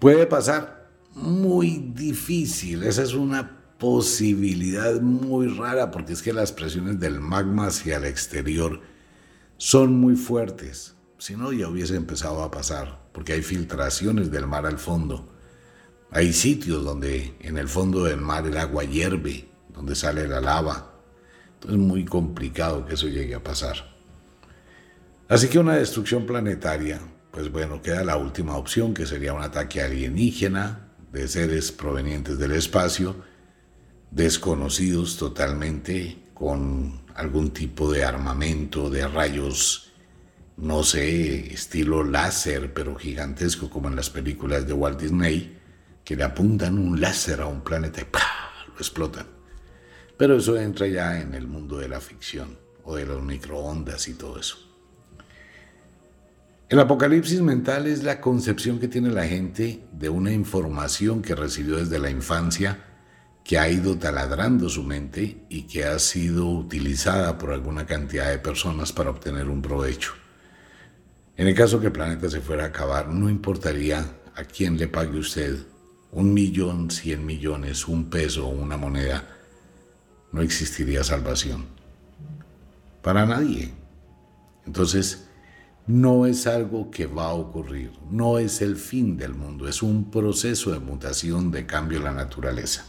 Puede 0.00 0.26
pasar 0.26 0.90
muy 1.14 1.92
difícil, 1.94 2.82
esa 2.82 3.04
es 3.04 3.14
una 3.14 3.63
posibilidad 3.78 5.00
muy 5.00 5.48
rara 5.48 5.90
porque 5.90 6.12
es 6.12 6.22
que 6.22 6.32
las 6.32 6.52
presiones 6.52 7.00
del 7.00 7.20
magma 7.20 7.66
hacia 7.66 7.96
el 7.96 8.04
exterior 8.04 8.80
son 9.56 9.98
muy 9.98 10.16
fuertes 10.16 10.94
si 11.24 11.36
no 11.36 11.54
ya 11.54 11.68
hubiese 11.68 11.96
empezado 11.96 12.42
a 12.42 12.50
pasar, 12.50 13.00
porque 13.12 13.32
hay 13.32 13.40
filtraciones 13.40 14.30
del 14.30 14.46
mar 14.46 14.66
al 14.66 14.78
fondo. 14.78 15.26
Hay 16.10 16.34
sitios 16.34 16.84
donde 16.84 17.34
en 17.40 17.56
el 17.56 17.66
fondo 17.66 18.04
del 18.04 18.20
mar 18.20 18.46
el 18.46 18.58
agua 18.58 18.84
hierve, 18.84 19.48
donde 19.72 19.94
sale 19.94 20.28
la 20.28 20.42
lava. 20.42 20.92
Entonces 21.54 21.80
es 21.80 21.86
muy 21.86 22.04
complicado 22.04 22.84
que 22.84 22.92
eso 22.92 23.08
llegue 23.08 23.34
a 23.34 23.42
pasar. 23.42 23.96
Así 25.26 25.48
que 25.48 25.58
una 25.58 25.76
destrucción 25.76 26.26
planetaria, 26.26 27.00
pues 27.30 27.50
bueno, 27.50 27.80
queda 27.80 28.04
la 28.04 28.18
última 28.18 28.58
opción, 28.58 28.92
que 28.92 29.06
sería 29.06 29.32
un 29.32 29.42
ataque 29.42 29.80
alienígena 29.80 30.90
de 31.10 31.26
seres 31.26 31.72
provenientes 31.72 32.38
del 32.38 32.52
espacio, 32.52 33.16
desconocidos 34.14 35.16
totalmente, 35.16 36.16
con 36.32 37.02
algún 37.14 37.50
tipo 37.50 37.92
de 37.92 38.04
armamento, 38.04 38.88
de 38.88 39.06
rayos 39.06 39.84
no 40.56 40.84
sé, 40.84 41.52
estilo 41.52 42.04
láser, 42.04 42.72
pero 42.72 42.94
gigantesco 42.94 43.68
como 43.68 43.88
en 43.88 43.96
las 43.96 44.10
películas 44.10 44.66
de 44.66 44.72
Walt 44.72 45.00
Disney, 45.00 45.58
que 46.04 46.16
le 46.16 46.22
apuntan 46.22 46.78
un 46.78 47.00
láser 47.00 47.40
a 47.40 47.46
un 47.46 47.62
planeta 47.62 48.00
y 48.00 48.04
lo 48.04 48.76
explotan. 48.78 49.26
Pero 50.16 50.36
eso 50.36 50.56
entra 50.56 50.86
ya 50.86 51.20
en 51.20 51.34
el 51.34 51.48
mundo 51.48 51.78
de 51.78 51.88
la 51.88 52.00
ficción 52.00 52.56
o 52.84 52.94
de 52.94 53.04
los 53.04 53.22
microondas 53.22 54.06
y 54.06 54.14
todo 54.14 54.38
eso. 54.38 54.58
El 56.68 56.78
apocalipsis 56.78 57.40
mental 57.40 57.86
es 57.86 58.04
la 58.04 58.20
concepción 58.20 58.78
que 58.78 58.88
tiene 58.88 59.10
la 59.10 59.26
gente 59.26 59.84
de 59.92 60.08
una 60.08 60.32
información 60.32 61.20
que 61.20 61.34
recibió 61.34 61.76
desde 61.76 61.98
la 61.98 62.10
infancia, 62.10 62.93
que 63.44 63.58
ha 63.58 63.68
ido 63.68 63.98
taladrando 63.98 64.70
su 64.70 64.82
mente 64.82 65.44
y 65.50 65.62
que 65.64 65.84
ha 65.84 65.98
sido 65.98 66.48
utilizada 66.48 67.36
por 67.36 67.52
alguna 67.52 67.84
cantidad 67.84 68.30
de 68.30 68.38
personas 68.38 68.90
para 68.90 69.10
obtener 69.10 69.48
un 69.48 69.60
provecho. 69.60 70.14
En 71.36 71.46
el 71.46 71.54
caso 71.54 71.78
que 71.78 71.86
el 71.86 71.92
planeta 71.92 72.30
se 72.30 72.40
fuera 72.40 72.64
a 72.64 72.68
acabar, 72.68 73.08
no 73.08 73.28
importaría 73.28 74.06
a 74.34 74.44
quién 74.44 74.78
le 74.78 74.88
pague 74.88 75.18
usted 75.18 75.58
un 76.10 76.32
millón, 76.32 76.90
cien 76.90 77.26
millones, 77.26 77.86
un 77.86 78.08
peso 78.08 78.46
o 78.46 78.50
una 78.50 78.76
moneda, 78.76 79.28
no 80.32 80.42
existiría 80.42 81.02
salvación. 81.04 81.66
Para 83.02 83.26
nadie. 83.26 83.72
Entonces, 84.64 85.26
no 85.86 86.24
es 86.24 86.46
algo 86.46 86.90
que 86.90 87.06
va 87.06 87.26
a 87.26 87.34
ocurrir, 87.34 87.92
no 88.10 88.38
es 88.38 88.62
el 88.62 88.76
fin 88.76 89.18
del 89.18 89.34
mundo, 89.34 89.68
es 89.68 89.82
un 89.82 90.10
proceso 90.10 90.72
de 90.72 90.78
mutación, 90.78 91.50
de 91.50 91.66
cambio 91.66 91.98
en 91.98 92.04
la 92.04 92.12
naturaleza. 92.12 92.86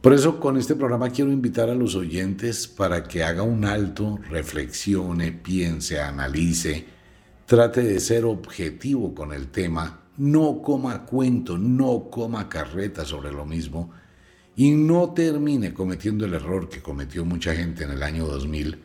Por 0.00 0.12
eso 0.12 0.38
con 0.38 0.56
este 0.56 0.76
programa 0.76 1.10
quiero 1.10 1.32
invitar 1.32 1.68
a 1.68 1.74
los 1.74 1.94
oyentes 1.94 2.68
para 2.68 3.04
que 3.04 3.24
haga 3.24 3.42
un 3.42 3.64
alto, 3.64 4.18
reflexione, 4.28 5.32
piense, 5.32 6.00
analice, 6.00 6.96
Trate 7.46 7.82
de 7.82 8.00
ser 8.00 8.24
objetivo 8.24 9.14
con 9.14 9.32
el 9.32 9.48
tema, 9.52 10.00
no 10.16 10.60
coma 10.62 11.04
cuento, 11.06 11.56
no 11.56 12.10
coma 12.10 12.48
carreta 12.48 13.04
sobre 13.04 13.30
lo 13.30 13.46
mismo 13.46 13.92
y 14.56 14.72
no 14.72 15.12
termine 15.12 15.72
cometiendo 15.72 16.26
el 16.26 16.34
error 16.34 16.68
que 16.68 16.82
cometió 16.82 17.24
mucha 17.24 17.54
gente 17.54 17.84
en 17.84 17.90
el 17.90 18.02
año 18.02 18.26
2000 18.26 18.82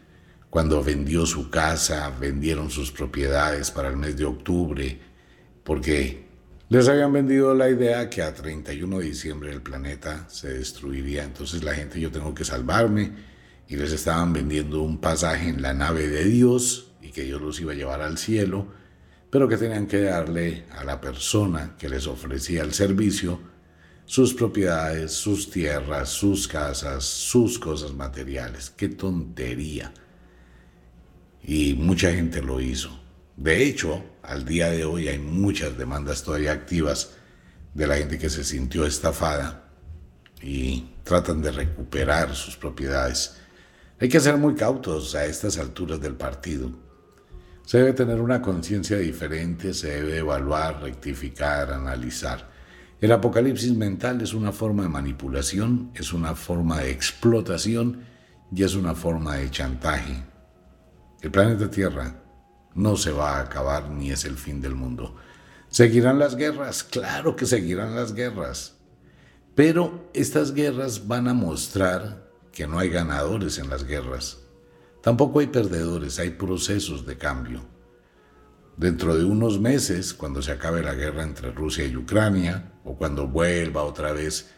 cuando 0.51 0.83
vendió 0.83 1.25
su 1.25 1.49
casa, 1.49 2.13
vendieron 2.19 2.69
sus 2.69 2.91
propiedades 2.91 3.71
para 3.71 3.87
el 3.87 3.95
mes 3.95 4.17
de 4.17 4.25
octubre, 4.25 4.99
porque 5.63 6.27
les 6.71 6.87
habían 6.87 7.13
vendido 7.13 7.53
la 7.53 7.69
idea 7.69 8.09
que 8.09 8.23
a 8.23 8.33
31 8.33 8.97
de 8.97 9.05
diciembre 9.05 9.51
el 9.51 9.61
planeta 9.61 10.25
se 10.27 10.53
destruiría. 10.53 11.23
Entonces 11.23 11.63
la 11.63 11.75
gente, 11.75 11.99
yo 11.99 12.09
tengo 12.09 12.33
que 12.33 12.43
salvarme, 12.43 13.11
y 13.67 13.75
les 13.75 13.91
estaban 13.91 14.33
vendiendo 14.33 14.81
un 14.81 14.99
pasaje 14.99 15.49
en 15.49 15.61
la 15.61 15.73
nave 15.73 16.07
de 16.07 16.25
Dios 16.25 16.93
y 17.01 17.11
que 17.11 17.23
Dios 17.23 17.39
los 17.41 17.61
iba 17.61 17.73
a 17.73 17.75
llevar 17.75 18.01
al 18.01 18.17
cielo, 18.17 18.67
pero 19.29 19.47
que 19.47 19.57
tenían 19.57 19.85
que 19.85 20.01
darle 20.01 20.65
a 20.71 20.83
la 20.83 20.99
persona 20.99 21.75
que 21.77 21.87
les 21.87 22.07
ofrecía 22.07 22.63
el 22.63 22.73
servicio 22.73 23.39
sus 24.05 24.33
propiedades, 24.33 25.11
sus 25.11 25.51
tierras, 25.51 26.09
sus 26.09 26.47
casas, 26.47 27.05
sus 27.05 27.59
cosas 27.59 27.93
materiales. 27.93 28.71
¡Qué 28.71 28.89
tontería! 28.89 29.93
y 31.43 31.73
mucha 31.73 32.11
gente 32.11 32.41
lo 32.41 32.59
hizo. 32.59 32.99
De 33.35 33.63
hecho, 33.63 34.03
al 34.23 34.45
día 34.45 34.69
de 34.69 34.85
hoy 34.85 35.07
hay 35.07 35.19
muchas 35.19 35.77
demandas 35.77 36.23
todavía 36.23 36.51
activas 36.51 37.11
de 37.73 37.87
la 37.87 37.97
gente 37.97 38.17
que 38.17 38.29
se 38.29 38.43
sintió 38.43 38.85
estafada 38.85 39.69
y 40.41 40.89
tratan 41.03 41.41
de 41.41 41.51
recuperar 41.51 42.35
sus 42.35 42.57
propiedades. 42.57 43.37
Hay 43.99 44.09
que 44.09 44.19
ser 44.19 44.37
muy 44.37 44.55
cautos 44.55 45.15
a 45.15 45.25
estas 45.25 45.57
alturas 45.57 46.01
del 46.01 46.15
partido. 46.15 46.71
Se 47.65 47.77
debe 47.77 47.93
tener 47.93 48.19
una 48.19 48.41
conciencia 48.41 48.97
diferente, 48.97 49.73
se 49.73 50.01
debe 50.01 50.17
evaluar, 50.17 50.81
rectificar, 50.81 51.71
analizar. 51.71 52.49
El 52.99 53.11
apocalipsis 53.11 53.75
mental 53.75 54.21
es 54.21 54.33
una 54.33 54.51
forma 54.51 54.83
de 54.83 54.89
manipulación, 54.89 55.91
es 55.95 56.13
una 56.13 56.35
forma 56.35 56.79
de 56.79 56.91
explotación 56.91 58.03
y 58.53 58.63
es 58.63 58.75
una 58.75 58.93
forma 58.93 59.37
de 59.37 59.49
chantaje. 59.49 60.23
El 61.21 61.31
planeta 61.31 61.69
Tierra 61.69 62.20
no 62.75 62.95
se 62.97 63.11
va 63.11 63.37
a 63.37 63.41
acabar 63.41 63.89
ni 63.89 64.11
es 64.11 64.25
el 64.25 64.37
fin 64.37 64.61
del 64.61 64.75
mundo. 64.75 65.15
¿Seguirán 65.69 66.19
las 66.19 66.35
guerras? 66.35 66.83
Claro 66.83 67.35
que 67.35 67.45
seguirán 67.45 67.95
las 67.95 68.13
guerras. 68.13 68.75
Pero 69.55 70.09
estas 70.13 70.53
guerras 70.53 71.07
van 71.07 71.27
a 71.27 71.33
mostrar 71.33 72.29
que 72.51 72.67
no 72.67 72.79
hay 72.79 72.89
ganadores 72.89 73.57
en 73.57 73.69
las 73.69 73.85
guerras. 73.85 74.39
Tampoco 75.01 75.39
hay 75.39 75.47
perdedores, 75.47 76.19
hay 76.19 76.31
procesos 76.31 77.05
de 77.05 77.17
cambio. 77.17 77.61
Dentro 78.77 79.15
de 79.15 79.25
unos 79.25 79.59
meses, 79.59 80.13
cuando 80.13 80.41
se 80.41 80.51
acabe 80.51 80.83
la 80.83 80.93
guerra 80.93 81.23
entre 81.23 81.51
Rusia 81.51 81.85
y 81.85 81.95
Ucrania, 81.95 82.73
o 82.83 82.95
cuando 82.95 83.27
vuelva 83.27 83.83
otra 83.83 84.11
vez 84.11 84.49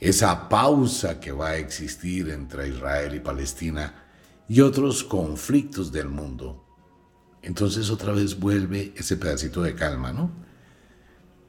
esa 0.00 0.48
pausa 0.48 1.20
que 1.20 1.32
va 1.32 1.50
a 1.50 1.56
existir 1.56 2.30
entre 2.30 2.68
Israel 2.68 3.14
y 3.14 3.20
Palestina 3.20 4.04
y 4.48 4.60
otros 4.60 5.02
conflictos 5.02 5.92
del 5.92 6.08
mundo, 6.08 6.67
entonces 7.42 7.90
otra 7.90 8.12
vez 8.12 8.38
vuelve 8.38 8.92
ese 8.96 9.16
pedacito 9.16 9.62
de 9.62 9.74
calma, 9.74 10.12
¿no? 10.12 10.30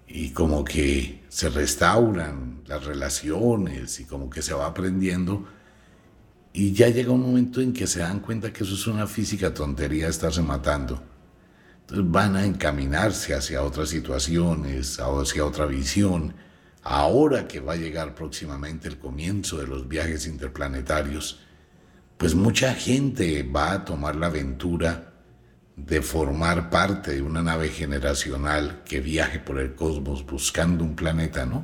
Y 0.08 0.32
como 0.32 0.64
que 0.64 1.24
se 1.30 1.50
restauran 1.50 2.62
las 2.66 2.84
relaciones 2.84 4.00
y 4.00 4.06
como 4.06 4.30
que 4.30 4.42
se 4.42 4.54
va 4.54 4.68
aprendiendo. 4.68 5.46
Y 6.52 6.74
ya 6.74 6.90
llega 6.90 7.12
un 7.12 7.22
momento 7.22 7.62
en 7.62 7.74
que 7.74 7.86
se 7.86 8.00
dan 8.00 8.20
cuenta 8.20 8.52
que 8.52 8.64
eso 8.64 8.74
es 8.74 8.88
una 8.88 9.06
física 9.08 9.54
tontería 9.54 10.08
estarse 10.08 10.42
matando. 10.42 11.04
Entonces 11.82 12.12
van 12.12 12.36
a 12.36 12.46
encaminarse 12.46 13.34
hacia 13.34 13.64
otras 13.64 13.90
situaciones, 13.90 15.00
hacia 15.00 15.46
otra 15.46 15.66
visión. 15.66 16.34
Ahora 16.82 17.48
que 17.48 17.60
va 17.60 17.74
a 17.74 17.78
llegar 17.78 18.16
próximamente 18.16 18.88
el 18.88 18.98
comienzo 18.98 19.58
de 19.58 19.68
los 19.68 19.88
viajes 19.88 20.26
interplanetarios, 20.26 21.40
pues 22.18 22.36
mucha 22.36 22.74
gente 22.74 23.44
va 23.44 23.72
a 23.74 23.86
tomar 23.86 24.16
la 24.16 24.28
aventura 24.28 25.09
de 25.86 26.02
formar 26.02 26.70
parte 26.70 27.16
de 27.16 27.22
una 27.22 27.42
nave 27.42 27.70
generacional 27.70 28.84
que 28.86 29.00
viaje 29.00 29.40
por 29.40 29.60
el 29.60 29.76
cosmos 29.76 30.26
buscando 30.26 30.84
un 30.84 30.96
planeta, 30.96 31.46
¿no? 31.46 31.60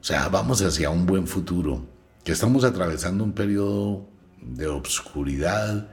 O 0.00 0.04
sea, 0.04 0.28
vamos 0.28 0.62
hacia 0.62 0.90
un 0.90 1.06
buen 1.06 1.26
futuro, 1.26 1.86
que 2.24 2.32
estamos 2.32 2.64
atravesando 2.64 3.24
un 3.24 3.32
periodo 3.32 4.08
de 4.40 4.68
obscuridad, 4.68 5.90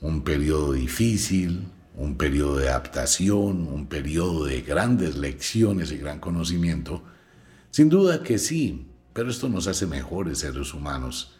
un 0.00 0.22
periodo 0.22 0.72
difícil, 0.72 1.68
un 1.96 2.16
periodo 2.16 2.56
de 2.56 2.68
adaptación, 2.68 3.66
un 3.66 3.86
periodo 3.86 4.44
de 4.44 4.62
grandes 4.62 5.16
lecciones 5.16 5.90
y 5.90 5.98
gran 5.98 6.20
conocimiento. 6.20 7.02
Sin 7.70 7.88
duda 7.88 8.22
que 8.22 8.38
sí, 8.38 8.88
pero 9.12 9.30
esto 9.30 9.48
nos 9.48 9.66
hace 9.66 9.86
mejores 9.86 10.38
seres 10.38 10.72
humanos. 10.72 11.36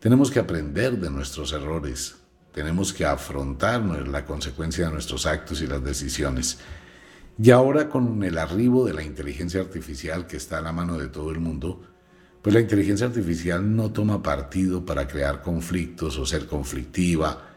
Tenemos 0.00 0.30
que 0.30 0.40
aprender 0.40 0.98
de 0.98 1.10
nuestros 1.10 1.52
errores, 1.52 2.16
tenemos 2.52 2.92
que 2.92 3.04
afrontar 3.04 3.82
la 3.82 4.24
consecuencia 4.24 4.86
de 4.86 4.92
nuestros 4.92 5.26
actos 5.26 5.62
y 5.62 5.66
las 5.66 5.82
decisiones. 5.82 6.58
Y 7.42 7.50
ahora 7.50 7.88
con 7.88 8.22
el 8.22 8.36
arribo 8.38 8.84
de 8.84 8.92
la 8.92 9.02
inteligencia 9.02 9.60
artificial 9.60 10.26
que 10.26 10.36
está 10.36 10.58
a 10.58 10.62
la 10.62 10.72
mano 10.72 10.98
de 10.98 11.08
todo 11.08 11.30
el 11.30 11.40
mundo, 11.40 11.80
pues 12.42 12.54
la 12.54 12.60
inteligencia 12.60 13.06
artificial 13.06 13.74
no 13.74 13.90
toma 13.90 14.22
partido 14.22 14.84
para 14.84 15.08
crear 15.08 15.40
conflictos 15.40 16.18
o 16.18 16.26
ser 16.26 16.46
conflictiva 16.46 17.48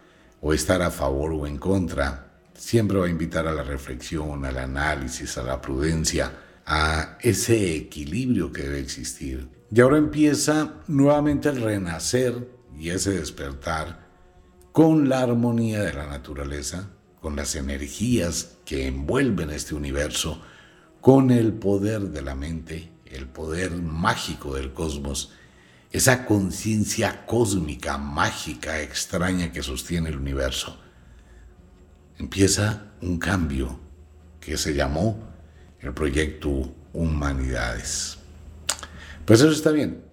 o 0.42 0.54
estar 0.54 0.82
a 0.82 0.92
favor 0.92 1.34
o 1.34 1.46
en 1.46 1.58
contra. 1.58 2.40
Siempre 2.54 2.98
va 2.98 3.08
a 3.08 3.10
invitar 3.10 3.48
a 3.48 3.54
la 3.54 3.64
reflexión, 3.64 4.46
al 4.46 4.58
análisis, 4.58 5.38
a 5.38 5.44
la 5.44 5.60
prudencia, 5.60 6.32
a 6.66 7.18
ese 7.20 7.76
equilibrio 7.76 8.52
que 8.54 8.64
debe 8.64 8.80
existir. 8.80 9.50
Y 9.72 9.82
ahora 9.82 9.98
empieza 9.98 10.76
nuevamente 10.88 11.50
el 11.50 11.62
renacer 11.62 12.48
y 12.78 12.92
ese 12.92 13.12
despertar 13.12 14.05
con 14.76 15.08
la 15.08 15.22
armonía 15.22 15.84
de 15.84 15.94
la 15.94 16.06
naturaleza, 16.06 16.90
con 17.22 17.38
las 17.38 17.56
energías 17.56 18.58
que 18.66 18.88
envuelven 18.88 19.50
este 19.50 19.74
universo, 19.74 20.42
con 21.00 21.32
el 21.32 21.54
poder 21.54 22.02
de 22.10 22.22
la 22.22 22.36
mente, 22.36 22.92
el 23.06 23.26
poder 23.26 23.72
mágico 23.72 24.54
del 24.54 24.74
cosmos, 24.74 25.32
esa 25.92 26.26
conciencia 26.26 27.26
cósmica, 27.26 27.98
mágica, 27.98 28.82
extraña 28.82 29.54
que 29.54 29.64
sostiene 29.64 30.10
el 30.10 30.18
universo. 30.18 30.78
Empieza 32.18 32.92
un 33.02 33.18
cambio 33.18 33.80
que 34.42 34.58
se 34.58 34.74
llamó 34.74 35.18
el 35.80 35.94
proyecto 35.94 36.76
Humanidades. 36.92 38.18
Pues 39.24 39.40
eso 39.40 39.52
está 39.52 39.72
bien. 39.72 40.04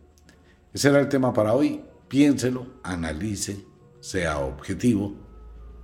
Ese 0.73 0.89
era 0.89 1.01
el 1.01 1.09
tema 1.09 1.33
para 1.33 1.53
hoy. 1.53 1.83
Piénselo, 2.07 2.69
analice, 2.85 3.72
sea 4.03 4.41
objetivo 4.41 5.15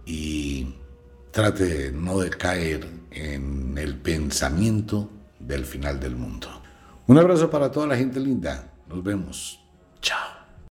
y 0.04 0.74
trate 1.30 1.92
no 1.92 2.18
de 2.18 2.30
caer 2.30 2.84
en 3.12 3.78
el 3.78 3.96
pensamiento 3.96 5.08
del 5.38 5.64
final 5.64 6.00
del 6.00 6.16
mundo. 6.16 6.48
Un 7.06 7.16
abrazo 7.16 7.48
para 7.48 7.70
toda 7.70 7.86
la 7.86 7.96
gente 7.96 8.18
linda. 8.18 8.72
Nos 8.88 9.04
vemos. 9.04 9.60
Chao. 10.02 10.37